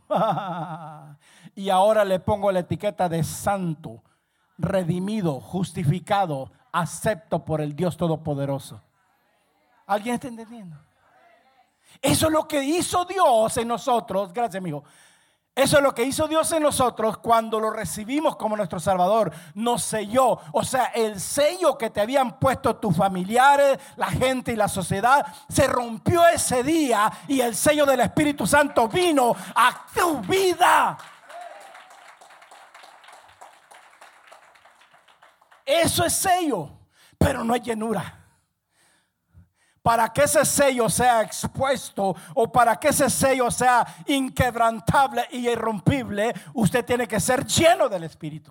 y 1.54 1.70
ahora 1.70 2.04
le 2.04 2.20
pongo 2.20 2.52
la 2.52 2.60
etiqueta 2.60 3.08
de 3.08 3.24
santo, 3.24 4.02
redimido, 4.58 5.40
justificado, 5.40 6.52
acepto 6.72 7.44
por 7.44 7.60
el 7.60 7.74
Dios 7.74 7.96
Todopoderoso. 7.96 8.82
¿Alguien 9.86 10.14
está 10.14 10.28
entendiendo? 10.28 10.76
Eso 12.00 12.26
es 12.26 12.32
lo 12.32 12.48
que 12.48 12.62
hizo 12.62 13.04
Dios 13.04 13.56
en 13.56 13.68
nosotros. 13.68 14.32
Gracias, 14.32 14.60
amigo. 14.60 14.84
Eso 15.54 15.76
es 15.76 15.82
lo 15.84 15.94
que 15.94 16.02
hizo 16.02 16.26
Dios 16.26 16.50
en 16.50 16.64
nosotros 16.64 17.18
cuando 17.18 17.60
lo 17.60 17.70
recibimos 17.70 18.34
como 18.34 18.56
nuestro 18.56 18.80
Salvador. 18.80 19.32
Nos 19.54 19.84
selló. 19.84 20.40
O 20.50 20.64
sea, 20.64 20.86
el 20.86 21.20
sello 21.20 21.78
que 21.78 21.90
te 21.90 22.00
habían 22.00 22.40
puesto 22.40 22.74
tus 22.76 22.96
familiares, 22.96 23.78
la 23.94 24.08
gente 24.08 24.52
y 24.52 24.56
la 24.56 24.66
sociedad, 24.66 25.24
se 25.48 25.68
rompió 25.68 26.26
ese 26.26 26.64
día 26.64 27.10
y 27.28 27.40
el 27.40 27.54
sello 27.54 27.86
del 27.86 28.00
Espíritu 28.00 28.48
Santo 28.48 28.88
vino 28.88 29.36
a 29.54 29.86
tu 29.94 30.18
vida. 30.22 30.98
Eso 35.64 36.04
es 36.04 36.12
sello, 36.14 36.68
pero 37.16 37.44
no 37.44 37.54
es 37.54 37.62
llenura 37.62 38.23
para 39.84 40.10
que 40.10 40.22
ese 40.22 40.46
sello 40.46 40.88
sea 40.88 41.20
expuesto 41.20 42.16
o 42.34 42.50
para 42.50 42.74
que 42.76 42.88
ese 42.88 43.10
sello 43.10 43.50
sea 43.50 43.84
inquebrantable 44.06 45.28
y 45.30 45.46
irrompible, 45.46 46.32
usted 46.54 46.82
tiene 46.86 47.06
que 47.06 47.20
ser 47.20 47.44
lleno 47.44 47.86
del 47.90 48.04
Espíritu. 48.04 48.50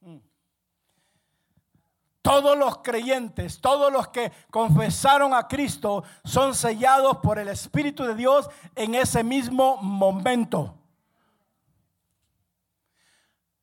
Mm. 0.00 0.16
Todos 2.20 2.58
los 2.58 2.78
creyentes, 2.78 3.60
todos 3.60 3.92
los 3.92 4.08
que 4.08 4.32
confesaron 4.50 5.32
a 5.32 5.46
Cristo 5.46 6.02
son 6.24 6.52
sellados 6.52 7.18
por 7.18 7.38
el 7.38 7.46
Espíritu 7.46 8.02
de 8.02 8.16
Dios 8.16 8.50
en 8.74 8.96
ese 8.96 9.22
mismo 9.22 9.76
momento. 9.76 10.76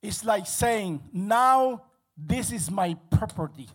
It's 0.02 0.24
like 0.24 0.48
saying, 0.48 1.02
now 1.12 1.84
this 2.16 2.54
is 2.54 2.72
my 2.72 2.96
property. 3.10 3.68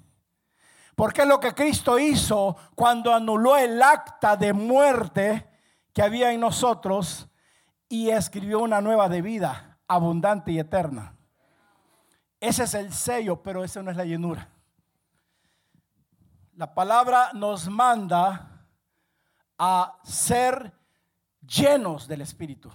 Porque 0.96 1.22
es 1.22 1.28
lo 1.28 1.38
que 1.38 1.54
Cristo 1.54 1.98
hizo 1.98 2.56
cuando 2.74 3.14
anuló 3.14 3.56
el 3.56 3.80
acta 3.82 4.34
de 4.36 4.54
muerte 4.54 5.46
que 5.92 6.02
había 6.02 6.32
en 6.32 6.40
nosotros 6.40 7.28
y 7.86 8.08
escribió 8.08 8.60
una 8.60 8.80
nueva 8.80 9.08
de 9.10 9.20
vida 9.20 9.78
abundante 9.86 10.52
y 10.52 10.58
eterna. 10.58 11.14
Ese 12.40 12.64
es 12.64 12.74
el 12.74 12.92
sello, 12.94 13.42
pero 13.42 13.62
esa 13.62 13.82
no 13.82 13.90
es 13.90 13.96
la 13.96 14.06
llenura. 14.06 14.48
La 16.54 16.74
palabra 16.74 17.30
nos 17.34 17.68
manda 17.68 18.66
a 19.58 19.98
ser 20.02 20.72
llenos 21.46 22.08
del 22.08 22.22
Espíritu. 22.22 22.70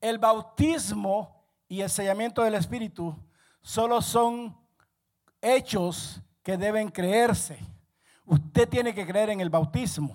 El 0.00 0.18
bautismo 0.18 1.44
y 1.66 1.80
el 1.80 1.90
sellamiento 1.90 2.42
del 2.42 2.54
Espíritu 2.54 3.16
solo 3.60 4.00
son 4.00 4.56
hechos 5.42 6.22
que 6.46 6.56
deben 6.56 6.90
creerse. 6.90 7.58
Usted 8.24 8.68
tiene 8.68 8.94
que 8.94 9.04
creer 9.04 9.30
en 9.30 9.40
el 9.40 9.50
bautismo. 9.50 10.14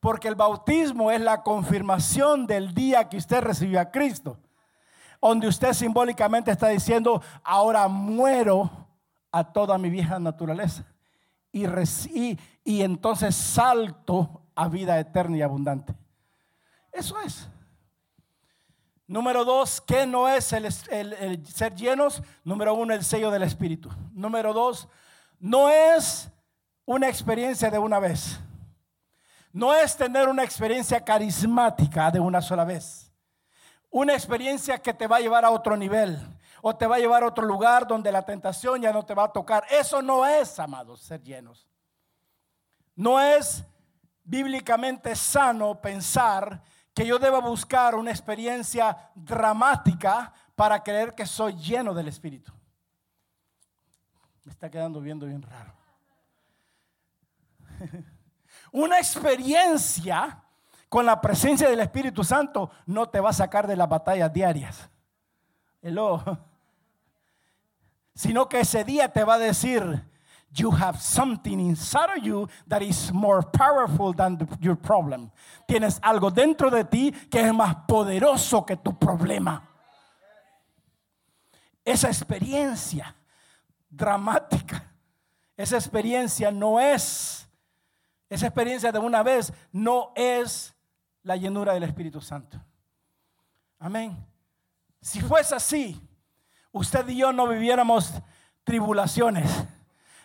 Porque 0.00 0.28
el 0.28 0.34
bautismo 0.34 1.10
es 1.10 1.18
la 1.18 1.42
confirmación 1.42 2.46
del 2.46 2.74
día 2.74 3.08
que 3.08 3.16
usted 3.16 3.40
recibió 3.40 3.80
a 3.80 3.90
Cristo. 3.90 4.38
Donde 5.18 5.48
usted 5.48 5.72
simbólicamente 5.72 6.50
está 6.50 6.68
diciendo, 6.68 7.22
ahora 7.42 7.88
muero 7.88 8.70
a 9.32 9.44
toda 9.50 9.78
mi 9.78 9.88
vieja 9.88 10.18
naturaleza. 10.18 10.84
Y, 11.50 12.36
entonces 12.62 13.34
salto 13.34 14.42
a 14.54 14.68
vida 14.68 15.00
eterna 15.00 15.38
y 15.38 15.42
abundante. 15.42 15.94
Eso 16.92 17.18
es. 17.22 17.48
Número 19.06 19.42
dos, 19.42 19.80
¿qué 19.80 20.06
no 20.06 20.28
es 20.28 20.52
el, 20.52 20.70
ser 21.46 21.74
llenos? 21.74 22.22
Número 22.44 22.74
uno, 22.74 22.92
el 22.92 23.02
sello 23.02 23.30
del 23.30 23.44
Espíritu. 23.44 23.88
Número 24.12 24.52
dos, 24.52 24.86
no 25.38 25.68
es 25.68 26.28
una 26.84 27.08
experiencia 27.08 27.70
de 27.70 27.78
una 27.78 27.98
vez. 27.98 28.38
No 29.52 29.74
es 29.74 29.96
tener 29.96 30.28
una 30.28 30.44
experiencia 30.44 31.02
carismática 31.04 32.10
de 32.10 32.20
una 32.20 32.42
sola 32.42 32.64
vez. 32.64 33.12
Una 33.90 34.12
experiencia 34.12 34.78
que 34.78 34.92
te 34.92 35.06
va 35.06 35.16
a 35.16 35.20
llevar 35.20 35.44
a 35.44 35.50
otro 35.50 35.76
nivel 35.76 36.18
o 36.60 36.76
te 36.76 36.86
va 36.86 36.96
a 36.96 36.98
llevar 36.98 37.22
a 37.22 37.28
otro 37.28 37.46
lugar 37.46 37.86
donde 37.86 38.12
la 38.12 38.22
tentación 38.22 38.82
ya 38.82 38.92
no 38.92 39.04
te 39.04 39.14
va 39.14 39.24
a 39.24 39.32
tocar. 39.32 39.64
Eso 39.70 40.02
no 40.02 40.26
es, 40.26 40.58
amados, 40.58 41.00
ser 41.00 41.22
llenos. 41.22 41.66
No 42.94 43.20
es 43.20 43.64
bíblicamente 44.24 45.14
sano 45.14 45.80
pensar 45.80 46.62
que 46.92 47.06
yo 47.06 47.18
deba 47.18 47.40
buscar 47.40 47.94
una 47.94 48.10
experiencia 48.10 49.10
dramática 49.14 50.32
para 50.54 50.82
creer 50.82 51.14
que 51.14 51.26
soy 51.26 51.54
lleno 51.54 51.94
del 51.94 52.08
Espíritu. 52.08 52.55
Me 54.46 54.52
está 54.52 54.70
quedando 54.70 55.00
viendo 55.00 55.26
bien 55.26 55.42
raro. 55.42 55.74
Una 58.70 58.98
experiencia 58.98 60.40
con 60.88 61.04
la 61.04 61.20
presencia 61.20 61.68
del 61.68 61.80
Espíritu 61.80 62.22
Santo 62.22 62.70
no 62.86 63.08
te 63.08 63.18
va 63.18 63.30
a 63.30 63.32
sacar 63.32 63.66
de 63.66 63.74
las 63.74 63.88
batallas 63.88 64.32
diarias. 64.32 64.88
Hello. 65.82 66.22
Sino 68.14 68.48
que 68.48 68.60
ese 68.60 68.84
día 68.84 69.12
te 69.12 69.24
va 69.24 69.34
a 69.34 69.38
decir, 69.38 70.04
you 70.52 70.70
have 70.70 71.00
something 71.00 71.58
inside 71.58 72.16
of 72.16 72.22
you 72.22 72.48
that 72.68 72.82
is 72.82 73.12
more 73.12 73.42
powerful 73.42 74.14
than 74.14 74.38
your 74.60 74.76
problem. 74.76 75.32
Tienes 75.66 75.98
algo 76.02 76.30
dentro 76.30 76.70
de 76.70 76.84
ti 76.84 77.10
que 77.28 77.40
es 77.40 77.52
más 77.52 77.74
poderoso 77.88 78.64
que 78.64 78.76
tu 78.76 78.96
problema. 78.96 79.68
Esa 81.84 82.06
experiencia 82.06 83.15
dramática, 83.96 84.92
esa 85.56 85.76
experiencia 85.76 86.50
no 86.50 86.78
es, 86.78 87.48
esa 88.28 88.46
experiencia 88.46 88.92
de 88.92 88.98
una 88.98 89.22
vez 89.22 89.52
no 89.72 90.12
es 90.14 90.74
la 91.22 91.36
llenura 91.36 91.72
del 91.74 91.84
Espíritu 91.84 92.20
Santo. 92.20 92.60
Amén. 93.78 94.16
Si 95.00 95.20
fuese 95.20 95.54
así, 95.54 96.00
usted 96.72 97.08
y 97.08 97.16
yo 97.18 97.32
no 97.32 97.48
viviéramos 97.48 98.12
tribulaciones 98.64 99.50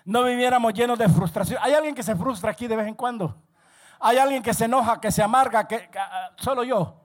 no 0.05 0.23
viviéramos 0.23 0.73
llenos 0.73 0.97
de 0.97 1.07
frustración. 1.10 1.60
¿Hay 1.62 1.73
alguien 1.73 1.95
que 1.95 2.03
se 2.03 2.15
frustra 2.15 2.51
aquí 2.51 2.67
de 2.67 2.75
vez 2.75 2.88
en 2.88 2.95
cuando? 2.95 3.36
¿Hay 3.99 4.17
alguien 4.17 4.41
que 4.41 4.53
se 4.53 4.65
enoja, 4.65 4.99
que 4.99 5.12
se 5.12 5.21
amarga, 5.21 5.67
que, 5.67 5.89
ah, 5.97 6.31
solo 6.38 6.63
yo? 6.63 6.95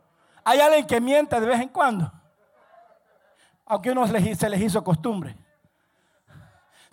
¿Hay 0.45 0.61
alguien 0.61 0.87
que 0.87 1.01
miente 1.01 1.39
de 1.39 1.47
vez 1.47 1.61
en 1.61 1.69
cuando? 1.69 2.11
Aunque 3.67 3.91
uno 3.91 4.07
se 4.07 4.49
les 4.49 4.61
hizo 4.61 4.83
costumbre. 4.83 5.37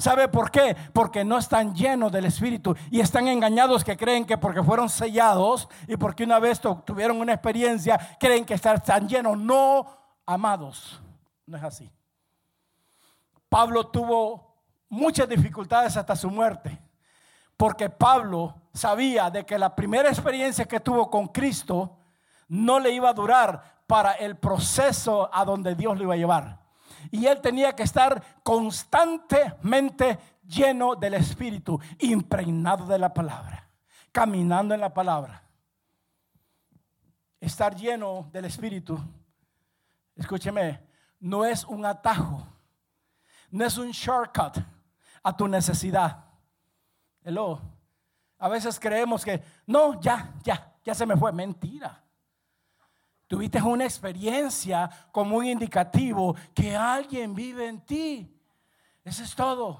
¿Sabe 0.04 0.28
por 0.28 0.52
qué? 0.52 0.76
Porque 0.92 1.24
no 1.24 1.38
están 1.38 1.74
llenos 1.74 2.12
del 2.12 2.26
Espíritu 2.26 2.76
y 2.92 3.00
están 3.00 3.30
engañados 3.30 3.86
que 3.86 3.96
creen 3.96 4.26
que 4.26 4.38
porque 4.38 4.62
fueron 4.62 4.90
sellados 4.90 5.70
y 5.88 5.96
porque 5.96 6.26
una 6.26 6.40
vez 6.40 6.60
tuvieron 6.60 7.22
una 7.22 7.32
experiencia, 7.32 7.98
creen 8.20 8.44
que 8.44 8.56
están 8.56 9.08
llenos. 9.08 9.38
No, 9.38 9.88
amados, 10.26 11.02
no 11.46 11.56
es 11.56 11.64
así. 11.64 11.90
Pablo 13.48 13.88
tuvo 13.88 14.58
muchas 14.90 15.30
dificultades 15.30 15.96
hasta 15.96 16.18
su 16.18 16.30
muerte. 16.30 16.78
Porque 17.56 17.90
Pablo 17.90 18.56
sabía 18.74 19.30
de 19.30 19.46
que 19.46 19.58
la 19.58 19.74
primera 19.74 20.10
experiencia 20.10 20.66
que 20.66 20.82
tuvo 20.82 21.10
con 21.10 21.28
Cristo 21.28 21.96
no 22.50 22.78
le 22.78 22.92
iba 22.92 23.08
a 23.08 23.14
durar 23.14 23.84
para 23.88 24.12
el 24.16 24.36
proceso 24.36 25.30
a 25.32 25.46
donde 25.46 25.76
Dios 25.76 25.98
lo 25.98 26.04
iba 26.04 26.16
a 26.16 26.18
llevar. 26.18 26.63
Y 27.12 27.26
él 27.26 27.42
tenía 27.42 27.74
que 27.74 27.84
estar 27.84 28.42
constantemente 28.44 30.20
lleno 30.46 30.96
del 30.96 31.16
Espíritu, 31.16 31.80
impregnado 32.00 32.86
de 32.86 33.00
la 33.00 33.14
palabra, 33.14 33.70
caminando 34.12 34.74
en 34.74 34.82
la 34.82 34.94
palabra. 34.94 35.44
Estar 37.40 37.76
lleno 37.76 38.30
del 38.32 38.46
Espíritu, 38.46 39.00
escúcheme, 40.16 40.82
no 41.20 41.46
es 41.46 41.64
un 41.66 41.86
atajo, 41.86 42.48
no 43.50 43.66
es 43.66 43.78
un 43.78 43.92
shortcut 43.92 44.58
a 45.24 45.36
tu 45.36 45.48
necesidad. 45.48 46.26
Hello. 47.24 47.62
A 48.38 48.50
veces 48.50 48.78
creemos 48.80 49.24
que, 49.24 49.42
no, 49.66 50.02
ya, 50.02 50.34
ya, 50.44 50.74
ya 50.84 50.94
se 50.94 51.06
me 51.06 51.16
fue. 51.16 51.32
Mentira. 51.32 52.03
Tuviste 53.34 53.60
una 53.64 53.86
experiencia 53.86 54.88
como 55.12 55.38
un 55.38 55.48
indicativo 55.48 56.36
que 56.54 56.76
alguien 56.76 57.34
vive 57.34 57.68
en 57.68 57.82
ti. 57.82 58.40
Eso 59.04 59.24
es 59.24 59.34
todo. 59.34 59.80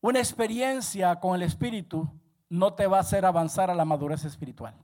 Una 0.00 0.20
experiencia 0.20 1.18
con 1.18 1.34
el 1.34 1.42
Espíritu 1.42 2.08
no 2.48 2.72
te 2.72 2.86
va 2.86 2.98
a 2.98 3.00
hacer 3.00 3.26
avanzar 3.26 3.68
a 3.68 3.74
la 3.74 3.84
madurez 3.84 4.24
espiritual. 4.24 4.76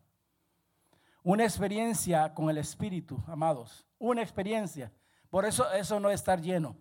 Una 1.22 1.44
experiencia 1.44 2.34
con 2.34 2.50
el 2.50 2.58
Espíritu, 2.58 3.22
amados. 3.28 3.86
Una 4.00 4.22
experiencia. 4.22 4.90
Por 5.30 5.44
eso 5.44 5.70
eso 5.70 6.00
no 6.00 6.10
es 6.10 6.16
estar 6.16 6.40
lleno. 6.40 6.74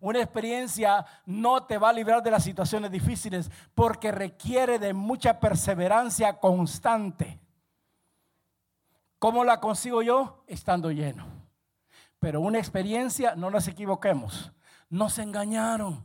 Una 0.00 0.22
experiencia 0.22 1.04
no 1.26 1.64
te 1.64 1.76
va 1.76 1.90
a 1.90 1.92
librar 1.92 2.22
de 2.22 2.30
las 2.30 2.42
situaciones 2.42 2.90
difíciles 2.90 3.50
porque 3.74 4.10
requiere 4.10 4.78
de 4.78 4.94
mucha 4.94 5.38
perseverancia 5.38 6.40
constante. 6.40 7.41
¿Cómo 9.22 9.44
la 9.44 9.60
consigo 9.60 10.02
yo? 10.02 10.42
Estando 10.48 10.90
lleno. 10.90 11.24
Pero 12.18 12.40
una 12.40 12.58
experiencia, 12.58 13.36
no 13.36 13.50
nos 13.50 13.68
equivoquemos, 13.68 14.50
nos 14.90 15.16
engañaron. 15.16 16.04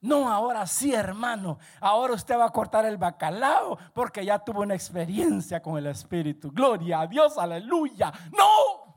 No, 0.00 0.30
ahora 0.30 0.64
sí, 0.68 0.94
hermano. 0.94 1.58
Ahora 1.80 2.14
usted 2.14 2.38
va 2.38 2.44
a 2.44 2.52
cortar 2.52 2.84
el 2.86 2.98
bacalao 2.98 3.76
porque 3.92 4.24
ya 4.24 4.38
tuvo 4.38 4.60
una 4.60 4.76
experiencia 4.76 5.60
con 5.60 5.76
el 5.76 5.88
Espíritu. 5.88 6.52
Gloria 6.52 7.00
a 7.00 7.06
Dios, 7.08 7.36
aleluya. 7.36 8.12
No, 8.30 8.94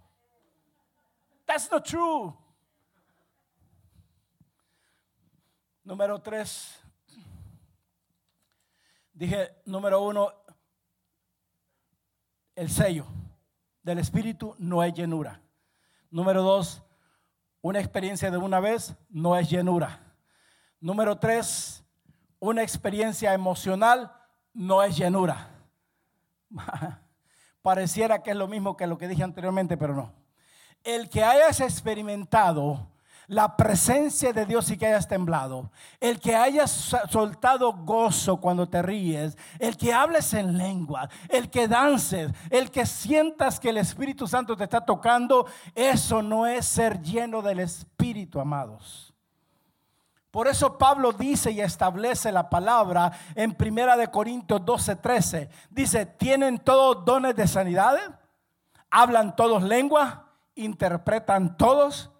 that's 1.44 1.72
not 1.72 1.84
true. 1.84 2.32
Número 5.84 6.22
tres. 6.22 6.80
Dije, 9.12 9.56
número 9.66 10.04
uno, 10.04 10.41
el 12.56 12.70
sello 12.70 13.06
del 13.84 14.00
Espíritu 14.00 14.56
no 14.58 14.84
es 14.84 14.94
llenura. 14.94 15.42
Número 16.10 16.42
dos, 16.44 16.84
una 17.62 17.80
experiencia 17.80 18.32
de 18.32 18.38
una 18.38 18.60
vez 18.60 18.96
no 19.10 19.38
es 19.38 19.50
llenura. 19.50 20.00
Número 20.80 21.18
tres, 21.18 21.84
una 22.40 22.64
experiencia 22.64 23.34
emocional 23.34 24.12
no 24.54 24.84
es 24.84 24.98
llenura. 24.98 25.50
Pareciera 27.62 28.24
que 28.24 28.32
es 28.32 28.38
lo 28.38 28.48
mismo 28.48 28.76
que 28.76 28.88
lo 28.88 28.98
que 28.98 29.08
dije 29.08 29.24
anteriormente, 29.24 29.78
pero 29.78 29.96
no. 29.96 30.14
El 30.84 31.10
que 31.10 31.24
hayas 31.24 31.60
experimentado 31.62 32.91
la 33.32 33.56
presencia 33.56 34.34
de 34.34 34.46
Dios 34.46 34.70
y 34.72 34.78
que 34.78 34.88
hayas 34.88 35.08
temblado, 35.08 35.72
el 36.02 36.20
que 36.20 36.36
hayas 36.36 36.70
soltado 37.10 37.72
gozo 37.72 38.41
cuando 38.41 38.67
te 38.67 38.82
ríes, 38.82 39.38
el 39.58 39.78
que 39.78 39.94
hables 39.94 40.34
en 40.34 40.58
lengua, 40.58 41.08
el 41.30 41.50
que 41.50 41.70
dances, 41.70 42.30
el 42.50 42.70
que 42.70 42.86
sientas 42.86 43.58
que 43.58 43.70
el 43.70 43.78
Espíritu 43.78 44.28
Santo 44.28 44.58
te 44.58 44.65
está 44.65 44.84
tocando, 44.84 45.46
eso 45.74 46.22
no 46.22 46.46
es 46.46 46.65
ser 46.65 47.02
lleno 47.02 47.41
del 47.41 47.62
Espíritu, 47.62 48.38
amados. 48.38 49.13
Por 50.30 50.50
eso 50.50 50.78
Pablo 50.78 51.13
dice 51.13 51.52
y 51.52 51.62
establece 51.62 52.34
la 52.34 52.50
palabra 52.50 53.13
en 53.34 53.54
Primera 53.54 53.96
de 53.96 54.10
Corintios 54.10 54.65
12, 54.65 54.98
13. 54.98 55.50
Dice, 55.70 56.06
¿tienen 56.06 56.60
todos 56.60 57.06
dones 57.06 57.34
de 57.38 57.48
sanidad? 57.48 57.96
¿Hablan 58.89 59.38
todos 59.38 59.63
lengua? 59.63 60.26
¿Interpretan 60.54 61.56
todos? 61.56 62.11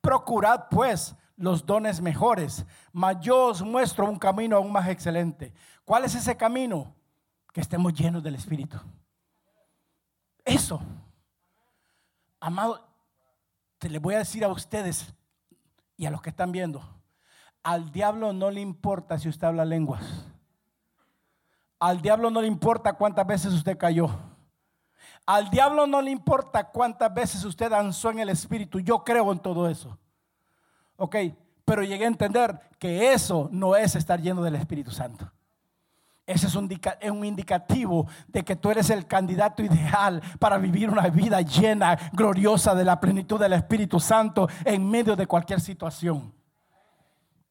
Procurad 0.00 0.66
pues 0.70 1.14
los 1.36 1.64
dones 1.64 2.00
mejores, 2.00 2.66
mas 2.92 3.18
yo 3.20 3.46
os 3.46 3.62
muestro 3.62 4.08
un 4.08 4.18
camino 4.18 4.56
aún 4.56 4.72
más 4.72 4.88
excelente. 4.88 5.52
¿Cuál 5.84 6.04
es 6.04 6.14
ese 6.14 6.36
camino? 6.36 6.94
Que 7.52 7.60
estemos 7.60 7.92
llenos 7.94 8.22
del 8.22 8.34
Espíritu. 8.34 8.78
Eso. 10.44 10.80
Amado, 12.40 12.88
te 13.78 13.88
le 13.88 13.98
voy 13.98 14.14
a 14.14 14.18
decir 14.18 14.44
a 14.44 14.48
ustedes 14.48 15.14
y 15.96 16.06
a 16.06 16.10
los 16.10 16.22
que 16.22 16.30
están 16.30 16.52
viendo, 16.52 16.82
al 17.62 17.90
diablo 17.90 18.32
no 18.32 18.50
le 18.50 18.60
importa 18.60 19.18
si 19.18 19.28
usted 19.28 19.46
habla 19.46 19.64
lenguas. 19.64 20.02
Al 21.78 22.00
diablo 22.00 22.30
no 22.30 22.40
le 22.40 22.48
importa 22.48 22.94
cuántas 22.94 23.26
veces 23.26 23.52
usted 23.52 23.76
cayó. 23.78 24.08
Al 25.28 25.50
diablo 25.50 25.86
no 25.86 26.00
le 26.00 26.10
importa 26.10 26.70
cuántas 26.70 27.12
veces 27.12 27.44
usted 27.44 27.68
danzó 27.68 28.08
en 28.08 28.20
el 28.20 28.30
espíritu. 28.30 28.80
Yo 28.80 29.04
creo 29.04 29.30
en 29.30 29.38
todo 29.38 29.68
eso. 29.68 29.98
Ok, 30.96 31.16
pero 31.66 31.82
llegué 31.82 32.04
a 32.04 32.08
entender 32.08 32.58
que 32.78 33.12
eso 33.12 33.46
no 33.52 33.76
es 33.76 33.94
estar 33.94 34.22
lleno 34.22 34.42
del 34.42 34.54
Espíritu 34.54 34.90
Santo. 34.90 35.30
Ese 36.24 36.46
es 36.46 36.54
un, 36.54 36.66
indicativo 37.26 38.06
de 38.26 38.42
que 38.42 38.56
tú 38.56 38.70
eres 38.70 38.88
el 38.88 39.06
candidato 39.06 39.62
ideal 39.62 40.22
para 40.38 40.56
vivir 40.56 40.88
una 40.88 41.08
vida 41.10 41.42
llena, 41.42 41.94
gloriosa 42.14 42.74
de 42.74 42.86
la 42.86 42.98
plenitud 42.98 43.38
del 43.38 43.52
Espíritu 43.52 44.00
Santo 44.00 44.48
en 44.64 44.88
medio 44.88 45.14
de 45.14 45.26
cualquier 45.26 45.60
situación. 45.60 46.34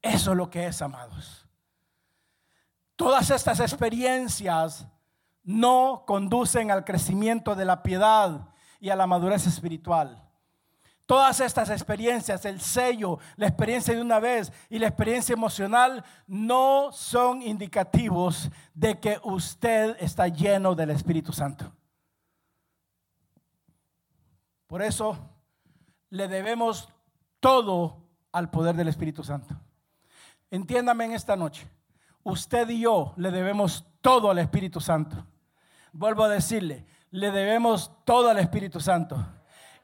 Eso 0.02 0.32
es 0.32 0.38
lo 0.38 0.50
que 0.50 0.66
es, 0.66 0.82
amados. 0.82 1.48
Todas 2.96 3.30
estas 3.30 3.60
experiencias 3.60 4.88
no 5.48 6.04
conducen 6.06 6.72
al 6.72 6.84
crecimiento 6.84 7.56
de 7.56 7.64
la 7.64 7.82
piedad 7.82 8.50
y 8.82 8.90
a 8.90 8.98
la 8.98 9.08
madurez 9.08 9.48
espiritual. 9.48 10.22
Todas 11.06 11.40
estas 11.40 11.70
experiencias, 11.70 12.44
el 12.44 12.60
sello, 12.60 13.18
la 13.38 13.48
experiencia 13.48 13.96
de 13.96 14.02
una 14.02 14.20
vez 14.20 14.52
y 14.70 14.78
la 14.78 14.88
experiencia 14.88 15.32
emocional 15.32 16.04
no 16.28 16.92
son 16.92 17.42
indicativos 17.42 18.52
de 18.74 19.00
que 19.00 19.22
usted 19.24 19.96
está 20.02 20.28
lleno 20.28 20.76
del 20.76 20.90
Espíritu 20.90 21.32
Santo. 21.32 21.72
Por 24.68 24.82
eso 24.82 25.18
le 26.10 26.28
debemos 26.28 26.90
todo 27.40 28.04
al 28.34 28.50
poder 28.50 28.76
del 28.76 28.90
Espíritu 28.90 29.24
Santo. 29.24 29.56
Entiéndame 30.52 31.06
en 31.06 31.14
esta 31.14 31.38
noche, 31.38 31.70
usted 32.24 32.68
y 32.68 32.82
yo 32.82 33.14
le 33.16 33.32
debemos 33.32 33.86
todo 34.02 34.30
al 34.30 34.40
Espíritu 34.40 34.82
Santo. 34.82 35.26
Vuelvo 35.98 36.24
a 36.24 36.30
decirle, 36.30 36.86
le 37.12 37.32
debemos 37.32 37.92
todo 38.06 38.30
al 38.30 38.40
Espíritu 38.40 38.80
Santo 38.80 39.18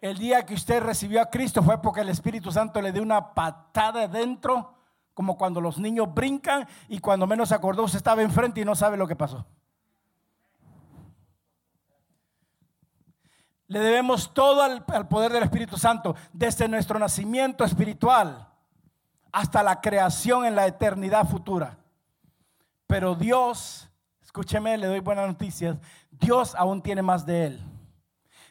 el 0.04 0.18
día 0.18 0.46
que 0.46 0.54
usted 0.54 0.84
recibió 0.84 1.22
a 1.22 1.30
Cristo 1.30 1.64
fue 1.64 1.82
porque 1.82 2.02
el 2.02 2.10
Espíritu 2.10 2.52
Santo 2.52 2.82
le 2.82 2.92
dio 2.92 3.02
una 3.02 3.34
patada 3.34 4.06
dentro, 4.06 4.74
como 5.14 5.38
cuando 5.38 5.62
los 5.62 5.78
niños 5.78 6.14
brincan 6.14 6.68
y 6.90 7.00
cuando 7.00 7.26
menos 7.26 7.48
se 7.48 7.56
acordó 7.56 7.84
usted 7.84 8.00
estaba 8.00 8.22
enfrente 8.22 8.60
y 8.60 8.66
no 8.66 8.76
sabe 8.76 8.98
lo 8.98 9.08
que 9.08 9.16
pasó. 9.16 9.46
Le 13.68 13.80
debemos 13.80 14.34
todo 14.34 14.62
al, 14.62 14.84
al 14.90 15.08
poder 15.08 15.32
del 15.32 15.44
Espíritu 15.44 15.78
Santo, 15.78 16.18
desde 16.34 16.68
nuestro 16.68 17.00
nacimiento 17.00 17.64
espiritual 17.64 18.50
hasta 19.32 19.64
la 19.64 19.80
creación 19.80 20.46
en 20.46 20.56
la 20.56 20.68
eternidad 20.68 21.30
futura. 21.30 21.78
Pero 22.88 23.16
Dios, 23.16 23.90
escúcheme, 24.22 24.78
le 24.78 24.88
doy 24.88 25.00
buenas 25.00 25.28
noticias, 25.28 25.78
Dios 26.20 26.56
aún 26.56 26.82
tiene 26.82 27.02
más 27.02 27.26
de 27.26 27.48
él. 27.48 27.62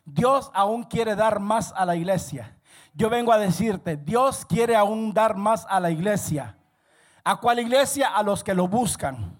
Dios 0.04 0.50
aún 0.54 0.82
quiere 0.82 1.14
dar 1.14 1.40
más 1.40 1.72
a 1.76 1.84
la 1.84 1.96
iglesia. 1.96 2.58
Yo 2.94 3.08
vengo 3.08 3.32
a 3.32 3.38
decirte, 3.38 3.96
Dios 3.96 4.44
quiere 4.44 4.76
aún 4.76 5.12
dar 5.12 5.36
más 5.36 5.66
a 5.68 5.80
la 5.80 5.90
iglesia. 5.90 6.56
¿A 7.24 7.36
cuál 7.36 7.60
iglesia? 7.60 8.08
A 8.14 8.22
los 8.22 8.42
que 8.42 8.54
lo 8.54 8.68
buscan. 8.68 9.38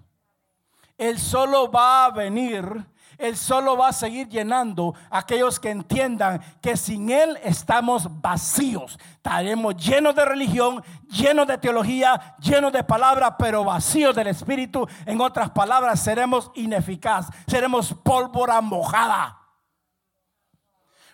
Él 0.97 1.19
solo 1.19 1.71
va 1.71 2.07
a 2.07 2.11
venir, 2.11 2.87
Él 3.23 3.37
solo 3.37 3.77
va 3.77 3.89
a 3.89 3.93
seguir 3.93 4.29
llenando 4.29 4.95
a 5.09 5.19
aquellos 5.19 5.61
que 5.61 5.71
entiendan 5.71 6.41
que 6.61 6.77
sin 6.77 7.09
Él 7.09 7.39
estamos 7.45 8.21
vacíos. 8.21 8.99
Estaremos 9.15 9.77
llenos 9.77 10.15
de 10.17 10.25
religión, 10.25 10.83
llenos 11.09 11.47
de 11.47 11.57
teología, 11.57 12.37
llenos 12.41 12.73
de 12.73 12.83
palabra, 12.83 13.37
pero 13.37 13.63
vacíos 13.63 14.15
del 14.17 14.27
Espíritu. 14.27 14.89
En 15.07 15.21
otras 15.21 15.51
palabras, 15.51 16.01
seremos 16.01 16.51
ineficaz, 16.57 17.29
seremos 17.47 17.95
pólvora 18.03 18.61
mojada. 18.61 19.39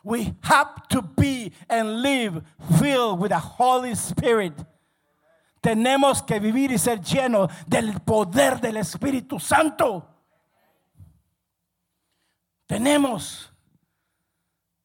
We 0.03 0.35
have 0.42 0.88
to 0.88 1.03
be 1.03 1.53
and 1.68 2.01
live 2.01 2.42
filled 2.79 3.18
with 3.18 3.29
the 3.29 3.38
Holy 3.38 3.92
Spirit. 3.92 4.55
Tenemos 5.61 6.23
que 6.23 6.40
vivir 6.40 6.73
y 6.73 6.79
ser 6.79 7.03
llenos 7.03 7.51
del 7.66 8.01
poder 8.01 8.61
del 8.61 8.79
Espíritu 8.79 9.38
Santo. 9.38 10.17
Tenemos. 12.68 13.50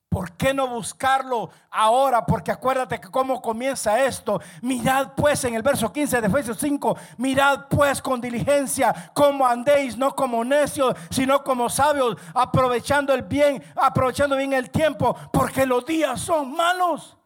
¿Por 0.08 0.32
qué 0.38 0.54
no 0.54 0.68
buscarlo 0.68 1.50
ahora? 1.70 2.26
Porque 2.26 2.52
acuérdate 2.52 3.02
que 3.02 3.10
cómo 3.10 3.42
comienza 3.42 4.06
esto. 4.06 4.40
Mirad 4.62 5.14
pues 5.18 5.44
en 5.44 5.56
el 5.56 5.64
verso 5.64 5.92
15 5.92 6.22
de 6.22 6.28
Efesios 6.28 6.58
5, 6.60 6.96
mirad 7.18 7.66
pues 7.68 8.02
con 8.02 8.22
diligencia 8.22 9.12
cómo 9.14 9.46
andéis, 9.46 9.98
no 9.98 10.16
como 10.16 10.46
necios, 10.46 10.96
sino 11.10 11.44
como 11.44 11.70
sabios, 11.70 12.16
aprovechando 12.34 13.14
el 13.14 13.24
bien, 13.24 13.62
aprovechando 13.76 14.38
bien 14.38 14.54
el 14.54 14.70
tiempo, 14.70 15.18
porque 15.34 15.66
los 15.66 15.86
días 15.86 16.22
son 16.22 16.56
malos. 16.56 17.18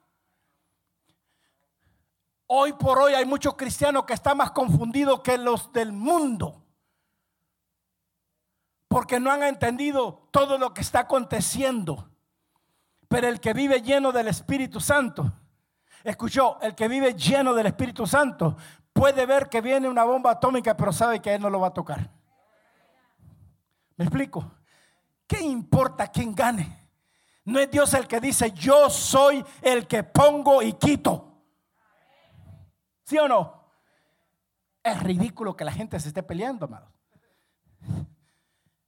Hoy 2.48 2.74
por 2.74 2.98
hoy 3.00 3.14
hay 3.14 3.26
muchos 3.26 3.56
cristianos 3.56 4.06
que 4.06 4.14
están 4.14 4.38
más 4.38 4.52
confundidos 4.52 5.20
que 5.20 5.38
los 5.38 5.72
del 5.72 5.92
mundo. 5.92 6.67
Porque 8.88 9.20
no 9.20 9.32
han 9.32 9.44
entendido 9.44 10.28
todo 10.32 10.58
lo 10.58 10.74
que 10.74 10.82
está 10.82 11.02
aconteciendo. 11.02 12.10
Pero 13.08 13.28
el 13.28 13.40
que 13.40 13.54
vive 13.54 13.82
lleno 13.82 14.12
del 14.12 14.28
Espíritu 14.28 14.80
Santo, 14.80 15.32
escuchó, 16.04 16.60
el 16.62 16.76
que 16.76 16.88
vive 16.88 17.14
lleno 17.14 17.54
del 17.54 17.68
Espíritu 17.68 18.06
Santo 18.06 18.58
puede 18.94 19.26
ver 19.26 19.50
que 19.50 19.62
viene 19.62 19.88
una 19.88 20.04
bomba 20.04 20.32
atómica, 20.32 20.76
pero 20.76 20.92
sabe 20.92 21.22
que 21.22 21.36
él 21.36 21.42
no 21.42 21.50
lo 21.50 21.60
va 21.60 21.68
a 21.68 21.74
tocar. 21.74 22.10
¿Me 23.96 24.06
explico? 24.06 24.52
¿Qué 25.26 25.42
importa 25.42 26.08
quién 26.08 26.34
gane? 26.34 26.90
No 27.46 27.60
es 27.60 27.70
Dios 27.72 27.94
el 27.94 28.08
que 28.08 28.20
dice, 28.20 28.52
yo 28.52 28.90
soy 28.90 29.44
el 29.62 29.88
que 29.88 30.04
pongo 30.04 30.62
y 30.62 30.74
quito. 30.74 31.44
¿Sí 33.04 33.18
o 33.18 33.28
no? 33.28 33.72
Es 34.84 35.02
ridículo 35.02 35.56
que 35.56 35.64
la 35.64 35.72
gente 35.72 36.00
se 36.00 36.10
esté 36.10 36.24
peleando, 36.24 36.66
amados. 36.66 36.92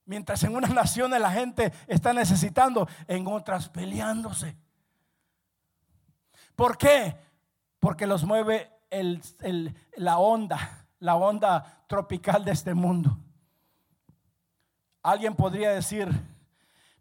Mientras 0.10 0.44
en 0.44 0.56
unas 0.56 0.74
naciones 0.74 1.22
la 1.22 1.30
gente 1.30 1.72
está 1.86 2.14
necesitando, 2.14 2.90
en 3.08 3.28
otras 3.28 3.70
peleándose. 3.70 4.58
¿Por 6.56 6.80
qué? 6.80 7.16
Porque 7.80 8.08
los 8.08 8.24
mueve 8.24 8.72
la 9.98 10.18
onda, 10.18 10.88
la 10.98 11.16
onda 11.16 11.84
tropical 11.86 12.44
de 12.44 12.54
este 12.54 12.74
mundo. 12.74 13.16
Alguien 15.04 15.36
podría 15.36 15.70
decir, 15.70 16.10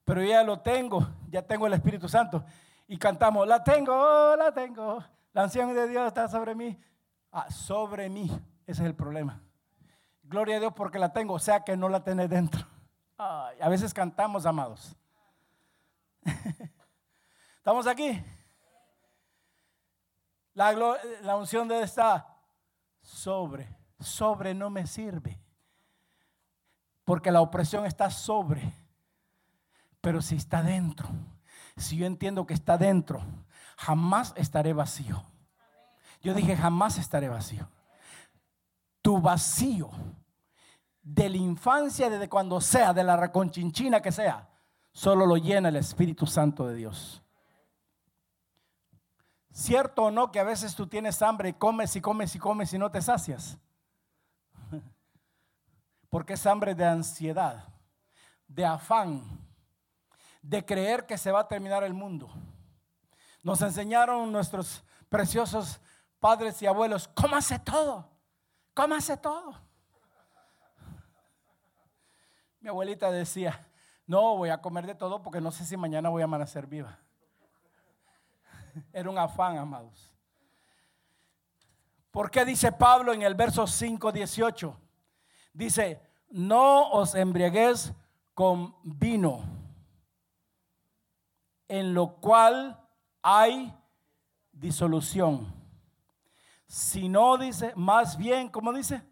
pero 0.05 0.23
ya 0.23 0.43
lo 0.43 0.61
tengo, 0.61 1.09
ya 1.31 1.41
tengo 1.41 1.67
el 1.67 1.73
Espíritu 1.73 2.11
Santo. 2.11 2.45
Y 2.87 2.99
cantamos, 2.99 3.49
la 3.49 3.65
tengo, 3.65 4.37
la 4.37 4.53
tengo, 4.53 5.03
la 5.33 5.45
anciana 5.45 5.73
de 5.73 5.89
Dios 5.89 6.07
está 6.07 6.29
sobre 6.29 6.55
mí. 6.55 6.79
Ah, 7.33 7.51
sobre 7.51 8.11
mí, 8.11 8.31
ese 8.67 8.83
es 8.83 8.87
el 8.87 8.95
problema. 8.95 9.41
Gloria 10.25 10.59
a 10.59 10.61
Dios 10.61 10.75
porque 10.77 10.99
la 10.99 11.11
tengo, 11.11 11.33
o 11.33 11.39
sea 11.39 11.65
que 11.65 11.75
no 11.75 11.89
la 11.89 12.05
tiene 12.05 12.29
dentro 12.29 12.67
a 13.19 13.69
veces 13.69 13.93
cantamos, 13.93 14.47
amados. 14.47 14.95
¿Estamos 17.59 17.87
aquí? 17.87 18.23
La, 20.55 20.73
la 21.23 21.37
unción 21.37 21.69
de 21.69 21.83
esta 21.83 22.27
sobre, 23.03 23.69
sobre 24.01 24.55
no 24.55 24.71
me 24.71 24.87
sirve. 24.87 25.41
Porque 27.05 27.31
la 27.31 27.41
opresión 27.41 27.87
está 27.87 28.11
sobre. 28.11 28.73
Pero 30.01 30.23
si 30.23 30.37
está 30.37 30.63
dentro, 30.63 31.09
si 31.77 31.97
yo 31.97 32.07
entiendo 32.07 32.47
que 32.47 32.55
está 32.55 32.79
dentro, 32.79 33.23
jamás 33.77 34.33
estaré 34.37 34.73
vacío. 34.73 35.23
Yo 36.23 36.35
dije, 36.35 36.57
jamás 36.57 36.99
estaré 36.99 37.29
vacío. 37.29 37.69
Tu 39.03 39.21
vacío 39.21 39.91
de 41.15 41.31
la 41.31 41.39
infancia, 41.39 42.11
desde 42.11 42.29
cuando 42.29 42.61
sea, 42.61 42.93
de 42.93 43.03
la 43.03 43.17
reconchinchina 43.17 44.03
que 44.03 44.13
sea, 44.13 44.47
solo 44.93 45.25
lo 45.25 45.39
llena 45.39 45.71
el 45.71 45.77
Espíritu 45.77 46.27
Santo 46.27 46.67
de 46.67 46.75
Dios. 46.75 47.23
¿Cierto 49.51 50.05
o 50.05 50.11
no 50.11 50.31
que 50.31 50.39
a 50.39 50.45
veces 50.45 50.75
tú 50.75 50.87
tienes 50.87 51.23
hambre 51.23 51.49
y 51.49 51.53
comes 51.55 51.97
y 51.97 52.03
comes 52.03 52.35
y 52.35 52.39
comes 52.39 52.75
y 52.75 52.79
no 52.79 52.91
te 52.91 53.01
sacias? 53.01 53.57
Porque 56.11 56.35
es 56.35 56.47
hambre 56.47 56.75
de 56.75 56.85
ansiedad, 56.85 57.65
de 58.47 58.67
afán, 58.67 59.23
de 60.43 60.63
creer 60.63 61.07
que 61.07 61.17
se 61.17 61.33
va 61.33 61.41
a 61.41 61.49
terminar 61.49 61.85
el 61.85 61.95
mundo. 61.95 62.29
Nos 63.43 63.63
enseñaron 63.63 64.31
nuestros 64.31 64.85
preciosos 65.09 65.81
padres 66.21 66.61
y 66.61 66.67
abuelos, 66.67 67.09
cómase 67.09 67.59
todo, 67.59 68.11
cómase 68.75 69.17
todo. 69.17 69.68
Mi 72.61 72.69
abuelita 72.69 73.11
decía, 73.11 73.69
no 74.07 74.37
voy 74.37 74.51
a 74.51 74.61
comer 74.61 74.87
de 74.87 74.95
todo 74.95 75.23
porque 75.23 75.41
no 75.41 75.51
sé 75.51 75.65
si 75.65 75.77
mañana 75.77 76.09
voy 76.09 76.23
a 76.23 76.25
amanecer 76.25 76.67
viva. 76.67 76.99
Era 78.93 79.11
un 79.11 79.19
afán, 79.19 79.59
amados. 79.59 80.13
¿Por 82.11 82.31
qué 82.31 82.45
dice 82.45 82.73
Pablo 82.73 83.13
en 83.13 83.23
el 83.23 83.35
verso 83.35 83.67
5, 83.67 84.11
18? 84.11 84.81
Dice, 85.53 86.01
no 86.31 86.91
os 86.91 87.15
embriaguéis 87.15 87.93
con 88.35 88.75
vino, 88.83 89.45
en 91.69 91.95
lo 91.95 92.17
cual 92.17 92.81
hay 93.23 93.75
disolución. 94.53 95.53
Si 96.67 97.09
no 97.09 97.37
dice, 97.39 97.73
más 97.77 98.17
bien, 98.17 98.49
¿cómo 98.49 98.73
dice? 98.73 99.03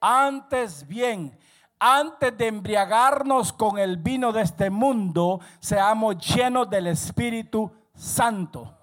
Antes 0.00 0.86
bien, 0.86 1.38
antes 1.78 2.36
de 2.36 2.48
embriagarnos 2.48 3.52
con 3.52 3.78
el 3.78 3.96
vino 3.96 4.32
de 4.32 4.42
este 4.42 4.70
mundo, 4.70 5.40
seamos 5.60 6.16
llenos 6.18 6.68
del 6.70 6.88
Espíritu 6.88 7.70
Santo 7.94 8.76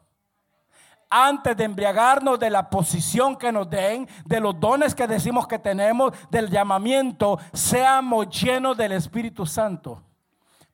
antes 1.15 1.55
de 1.55 1.65
embriagarnos 1.65 2.39
de 2.39 2.49
la 2.49 2.71
posición 2.71 3.35
que 3.35 3.51
nos 3.51 3.69
den, 3.69 4.09
de 4.25 4.39
los 4.39 4.59
dones 4.59 4.95
que 4.95 5.05
decimos 5.05 5.45
que 5.47 5.59
tenemos, 5.59 6.11
del 6.31 6.49
llamamiento, 6.49 7.37
seamos 7.53 8.29
llenos 8.29 8.75
del 8.75 8.93
Espíritu 8.93 9.45
Santo. 9.45 10.01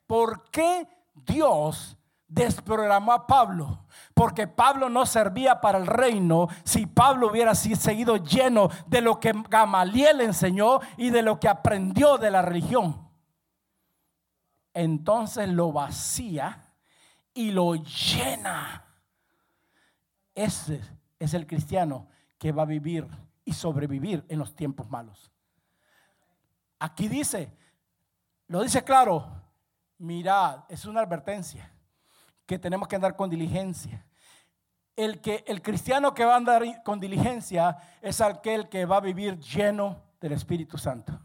¿Por 0.08 0.50
qué 0.50 0.88
Dios 1.14 1.98
desprogramó 2.30 3.12
a 3.12 3.28
Pablo? 3.28 3.86
Porque 4.14 4.48
Pablo 4.48 4.90
no 4.90 5.06
servía 5.06 5.60
para 5.60 5.78
el 5.78 5.88
reino 5.88 6.48
si 6.64 6.86
Pablo 6.86 7.30
hubiera 7.30 7.54
seguido 7.54 8.16
lleno 8.18 8.70
de 8.88 9.02
lo 9.02 9.20
que 9.20 9.34
Gamaliel 9.50 10.22
enseñó 10.22 10.80
y 10.96 11.10
de 11.10 11.22
lo 11.22 11.40
que 11.40 11.50
aprendió 11.50 12.18
de 12.18 12.32
la 12.32 12.42
religión. 12.42 13.10
Entonces 14.74 15.50
lo 15.50 15.74
vacía 15.74 16.74
y 17.34 17.52
lo 17.52 17.76
llena 17.76 18.86
ese 20.40 20.82
es 21.20 21.34
el 21.34 21.46
cristiano 21.46 22.08
que 22.38 22.54
va 22.54 22.64
a 22.64 22.66
vivir 22.66 23.06
y 23.44 23.52
sobrevivir 23.52 24.24
en 24.30 24.40
los 24.40 24.56
tiempos 24.56 24.90
malos. 24.90 25.30
Aquí 26.80 27.10
dice, 27.10 27.52
lo 28.48 28.64
dice 28.64 28.82
claro, 28.86 29.30
mirad, 29.98 30.64
es 30.70 30.86
una 30.86 31.02
advertencia 31.02 31.70
que 32.50 32.58
tenemos 32.58 32.88
que 32.88 32.96
andar 32.96 33.16
con 33.16 33.30
diligencia. 33.30 34.04
El, 34.96 35.22
que, 35.22 35.44
el 35.46 35.62
cristiano 35.62 36.16
que 36.16 36.26
va 36.26 36.34
a 36.34 36.38
andar 36.38 36.82
con 36.82 37.00
diligencia 37.00 37.78
es 38.02 38.22
aquel 38.22 38.70
que 38.70 38.86
va 38.86 38.98
a 38.98 39.02
vivir 39.02 39.38
lleno 39.38 40.02
del 40.20 40.32
Espíritu 40.32 40.76
Santo. 40.76 41.22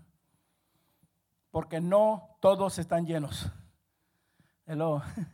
Porque 1.50 1.80
no 1.80 2.36
todos 2.40 2.78
están 2.78 3.06
llenos. 3.06 3.50
Hello. 4.66 5.02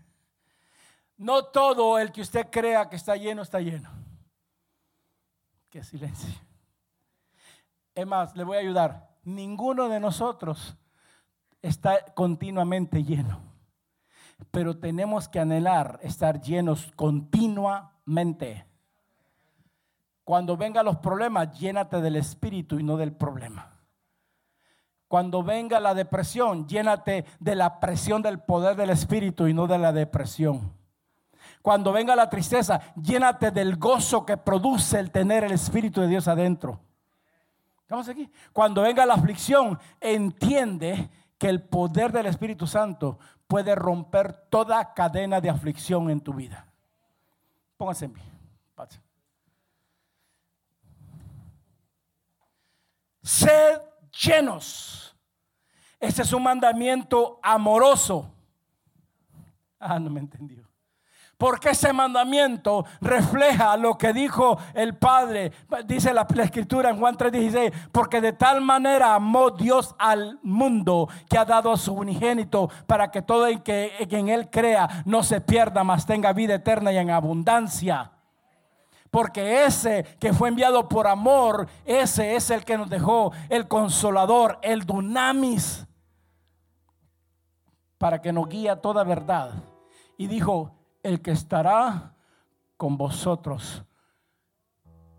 No 1.16 1.44
todo 1.44 1.98
el 1.98 2.12
que 2.12 2.22
usted 2.22 2.46
crea 2.50 2.88
que 2.88 2.96
está 2.96 3.14
lleno 3.14 3.42
está 3.42 3.60
lleno. 3.60 3.90
Qué 5.68 5.84
silencio. 5.84 6.40
Es 7.94 8.06
más, 8.06 8.34
le 8.34 8.42
voy 8.42 8.56
a 8.56 8.60
ayudar. 8.60 9.10
Ninguno 9.24 9.90
de 9.90 10.00
nosotros 10.00 10.78
está 11.60 12.06
continuamente 12.14 13.04
lleno. 13.04 13.49
Pero 14.50 14.76
tenemos 14.78 15.28
que 15.28 15.40
anhelar 15.40 15.98
estar 16.02 16.40
llenos 16.40 16.92
continuamente. 16.96 18.66
Cuando 20.24 20.56
vengan 20.56 20.84
los 20.84 20.96
problemas, 20.98 21.58
llénate 21.58 22.00
del 22.00 22.16
espíritu 22.16 22.78
y 22.78 22.82
no 22.82 22.96
del 22.96 23.12
problema. 23.12 23.76
Cuando 25.08 25.42
venga 25.42 25.80
la 25.80 25.94
depresión, 25.94 26.68
llénate 26.68 27.24
de 27.40 27.56
la 27.56 27.80
presión 27.80 28.22
del 28.22 28.38
poder 28.38 28.76
del 28.76 28.90
espíritu 28.90 29.48
y 29.48 29.54
no 29.54 29.66
de 29.66 29.78
la 29.78 29.92
depresión. 29.92 30.72
Cuando 31.62 31.92
venga 31.92 32.16
la 32.16 32.30
tristeza, 32.30 32.80
llénate 32.94 33.50
del 33.50 33.76
gozo 33.76 34.24
que 34.24 34.36
produce 34.36 34.98
el 34.98 35.10
tener 35.10 35.44
el 35.44 35.52
Espíritu 35.52 36.00
de 36.00 36.08
Dios 36.08 36.26
adentro. 36.26 36.80
Aquí. 38.08 38.30
Cuando 38.52 38.82
venga 38.82 39.04
la 39.04 39.14
aflicción, 39.14 39.78
entiende 40.00 41.10
que 41.36 41.48
el 41.48 41.62
poder 41.62 42.12
del 42.12 42.26
Espíritu 42.26 42.66
Santo 42.66 43.18
puede 43.50 43.74
romper 43.74 44.32
toda 44.48 44.94
cadena 44.94 45.40
de 45.40 45.50
aflicción 45.50 46.08
en 46.08 46.20
tu 46.20 46.32
vida. 46.32 46.68
Pónganse 47.76 48.04
en 48.04 48.12
pie. 48.12 48.22
Sed 53.20 53.82
llenos. 54.24 55.16
Ese 55.98 56.22
es 56.22 56.32
un 56.32 56.44
mandamiento 56.44 57.40
amoroso. 57.42 58.32
Ah, 59.80 59.98
no 59.98 60.10
me 60.10 60.20
entendió. 60.20 60.69
Porque 61.40 61.70
ese 61.70 61.94
mandamiento 61.94 62.84
refleja 63.00 63.74
lo 63.78 63.96
que 63.96 64.12
dijo 64.12 64.58
el 64.74 64.98
Padre. 64.98 65.52
Dice 65.86 66.12
la, 66.12 66.26
escritura 66.44 66.90
en 66.90 66.98
Juan 66.98 67.16
3:16. 67.16 67.72
Porque 67.90 68.20
de 68.20 68.34
tal 68.34 68.60
manera 68.60 69.14
amó 69.14 69.50
Dios 69.50 69.94
al 69.98 70.38
mundo 70.42 71.08
que 71.30 71.38
ha 71.38 71.46
dado 71.46 71.72
a 71.72 71.78
su 71.78 71.94
unigénito 71.94 72.68
para 72.86 73.10
que 73.10 73.22
todo 73.22 73.46
el 73.46 73.62
que 73.62 73.90
en 74.10 74.28
él 74.28 74.50
crea 74.50 75.02
no 75.06 75.22
se 75.22 75.40
pierda, 75.40 75.82
mas 75.82 76.04
tenga 76.04 76.34
vida 76.34 76.56
eterna 76.56 76.92
y 76.92 76.98
en 76.98 77.08
abundancia. 77.08 78.12
Porque 79.10 79.64
ese 79.64 80.04
que 80.20 80.34
fue 80.34 80.50
enviado 80.50 80.90
por 80.90 81.06
amor, 81.06 81.70
ese 81.86 82.36
es 82.36 82.50
el 82.50 82.66
que 82.66 82.76
nos 82.76 82.90
dejó 82.90 83.32
el 83.48 83.66
consolador, 83.66 84.58
el 84.60 84.84
dunamis, 84.84 85.86
para 87.96 88.20
que 88.20 88.30
nos 88.30 88.46
guíe 88.46 88.76
toda 88.76 89.04
verdad. 89.04 89.54
Y 90.18 90.26
dijo, 90.26 90.79
el 91.02 91.20
que 91.22 91.30
estará 91.30 92.14
con 92.76 92.96
vosotros 92.96 93.84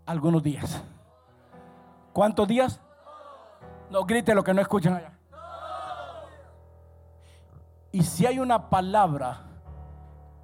algunos 0.06 0.42
días. 0.42 0.82
¿Cuántos 2.12 2.46
días? 2.48 2.80
No 3.90 4.04
grite 4.04 4.34
lo 4.34 4.42
que 4.42 4.54
no 4.54 4.60
escuchan 4.60 4.94
allá. 4.94 5.18
Y 7.90 8.02
si 8.02 8.26
hay 8.26 8.38
una 8.38 8.70
palabra 8.70 9.44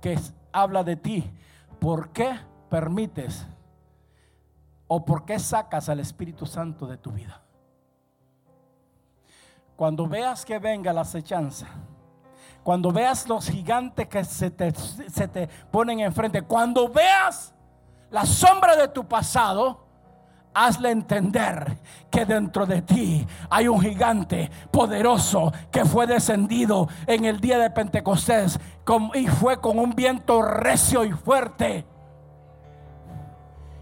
que 0.01 0.19
habla 0.53 0.85
de 0.85 0.97
ti, 0.97 1.31
¿por 1.81 2.11
qué 2.11 2.39
permites 2.69 3.47
o 4.87 5.05
por 5.05 5.25
qué 5.25 5.39
sacas 5.39 5.89
al 5.89 6.01
Espíritu 6.01 6.45
Santo 6.45 6.87
de 6.87 6.99
tu 6.99 7.11
vida? 7.11 7.43
Cuando 9.77 10.07
veas 10.07 10.45
que 10.45 10.59
venga 10.59 10.93
la 10.93 11.03
acechanza, 11.03 11.69
cuando 12.69 12.93
veas 12.93 13.27
los 13.27 13.49
gigantes 13.49 14.09
que 14.09 14.23
se 14.25 14.51
te, 14.51 14.75
se 14.75 15.27
te 15.27 15.49
ponen 15.71 16.01
enfrente, 16.01 16.43
cuando 16.43 16.87
veas 16.87 17.55
la 18.11 18.27
sombra 18.27 18.77
de 18.77 18.89
tu 18.89 19.09
pasado, 19.09 19.87
hazle 20.53 20.91
entender 20.91 21.79
que 22.11 22.27
dentro 22.27 22.67
de 22.67 22.83
ti 22.83 23.27
hay 23.49 23.69
un 23.69 23.81
gigante 23.81 24.51
poderoso 24.71 25.51
que 25.71 25.87
fue 25.87 26.07
descendido 26.07 26.91
en 27.07 27.25
el 27.25 27.41
día 27.41 27.59
de 27.59 27.71
Pentecostés 27.71 28.61
y 29.15 29.27
fue 29.29 29.59
con 29.63 29.79
un 29.79 29.93
viento 29.93 30.43
recio 30.43 31.07
y 31.07 31.13
fuerte. 31.13 31.87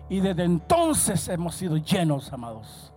Y 0.08 0.20
desde 0.20 0.44
entonces 0.44 1.26
hemos 1.26 1.56
sido 1.56 1.76
llenos, 1.76 2.32
amados. 2.32 2.92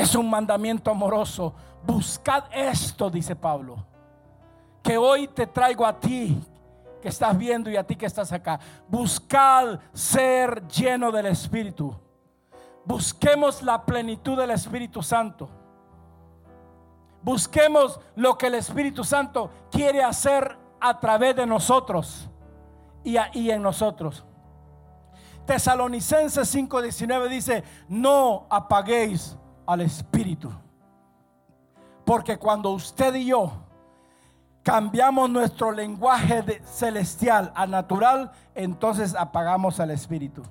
Es 0.00 0.14
un 0.14 0.30
mandamiento 0.30 0.90
amoroso. 0.90 1.52
Buscad 1.84 2.44
esto, 2.52 3.10
dice 3.10 3.36
Pablo. 3.36 3.84
Que 4.82 4.96
hoy 4.96 5.28
te 5.28 5.46
traigo 5.46 5.84
a 5.84 6.00
ti 6.00 6.42
que 7.02 7.08
estás 7.08 7.36
viendo 7.36 7.68
y 7.68 7.76
a 7.76 7.86
ti 7.86 7.96
que 7.96 8.06
estás 8.06 8.32
acá. 8.32 8.58
Buscad 8.88 9.78
ser 9.92 10.66
lleno 10.68 11.12
del 11.12 11.26
Espíritu. 11.26 11.94
Busquemos 12.82 13.62
la 13.62 13.84
plenitud 13.84 14.38
del 14.38 14.52
Espíritu 14.52 15.02
Santo. 15.02 15.50
Busquemos 17.22 18.00
lo 18.16 18.38
que 18.38 18.46
el 18.46 18.54
Espíritu 18.54 19.04
Santo 19.04 19.50
quiere 19.70 20.02
hacer 20.02 20.56
a 20.80 20.98
través 20.98 21.36
de 21.36 21.44
nosotros 21.44 22.26
y, 23.04 23.16
y 23.34 23.50
en 23.50 23.60
nosotros. 23.60 24.24
Tesalonicenses 25.44 26.54
5:19 26.54 27.28
dice, 27.28 27.64
no 27.86 28.46
apaguéis 28.48 29.36
al 29.70 29.82
Espíritu. 29.82 30.50
Porque 32.04 32.36
cuando 32.38 32.70
usted 32.72 33.14
y 33.14 33.26
yo 33.26 33.52
cambiamos 34.64 35.30
nuestro 35.30 35.70
lenguaje 35.70 36.42
de 36.42 36.60
celestial 36.64 37.52
a 37.54 37.68
natural, 37.68 38.32
entonces 38.56 39.14
apagamos 39.14 39.78
al 39.78 39.92
Espíritu. 39.92 40.42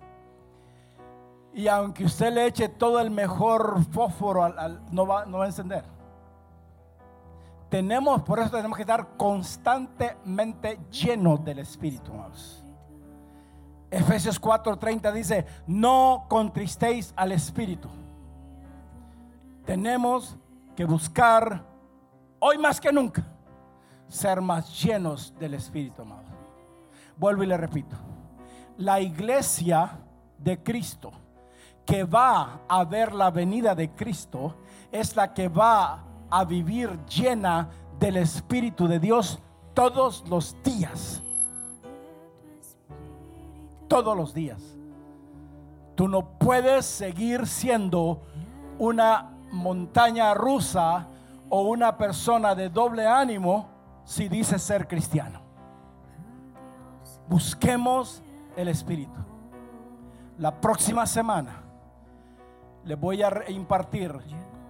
Y 1.53 1.67
aunque 1.67 2.05
usted 2.05 2.31
le 2.31 2.45
eche 2.45 2.69
todo 2.69 3.01
el 3.01 3.11
mejor 3.11 3.83
fósforo, 3.91 4.45
al, 4.45 4.79
no, 4.89 5.05
va, 5.05 5.25
no 5.25 5.39
va 5.39 5.43
a 5.43 5.47
encender. 5.47 5.83
Tenemos, 7.69 8.21
por 8.21 8.39
eso 8.39 8.51
tenemos 8.51 8.77
que 8.77 8.83
estar 8.83 9.17
constantemente 9.17 10.79
llenos 10.89 11.43
del 11.43 11.59
Espíritu. 11.59 12.13
Efesios 13.91 14.39
4:30 14.39 15.11
dice, 15.11 15.45
no 15.67 16.25
contristéis 16.29 17.13
al 17.17 17.33
Espíritu 17.33 17.89
tenemos 19.69 20.35
que 20.75 20.83
buscar 20.83 21.63
hoy 22.39 22.57
más 22.57 22.81
que 22.81 22.91
nunca 22.91 23.23
ser 24.07 24.41
más 24.41 24.81
llenos 24.81 25.31
del 25.39 25.53
Espíritu 25.53 26.01
amado. 26.01 26.25
Vuelvo 27.15 27.43
y 27.43 27.45
le 27.45 27.55
repito, 27.55 27.95
la 28.77 28.99
iglesia 28.99 29.91
de 30.39 30.63
Cristo 30.63 31.11
que 31.85 32.03
va 32.03 32.61
a 32.67 32.83
ver 32.83 33.13
la 33.13 33.29
venida 33.29 33.75
de 33.75 33.91
Cristo 33.91 34.55
es 34.91 35.15
la 35.15 35.35
que 35.35 35.49
va 35.49 36.03
a 36.31 36.43
vivir 36.45 36.89
llena 37.05 37.69
del 37.99 38.17
Espíritu 38.17 38.87
de 38.87 38.99
Dios 38.99 39.37
todos 39.75 40.27
los 40.27 40.57
días. 40.63 41.21
Todos 43.87 44.17
los 44.17 44.33
días. 44.33 44.63
Tú 45.93 46.07
no 46.07 46.27
puedes 46.39 46.87
seguir 46.87 47.45
siendo 47.45 48.23
una 48.79 49.35
montaña 49.51 50.33
rusa 50.33 51.07
o 51.49 51.61
una 51.63 51.97
persona 51.97 52.55
de 52.55 52.69
doble 52.69 53.07
ánimo 53.07 53.69
si 54.03 54.27
dices 54.27 54.61
ser 54.61 54.87
cristiano. 54.87 55.41
Busquemos 57.27 58.23
el 58.55 58.67
Espíritu. 58.67 59.19
La 60.37 60.59
próxima 60.59 61.05
semana 61.05 61.61
les 62.85 62.99
voy 62.99 63.21
a 63.21 63.49
impartir 63.49 64.15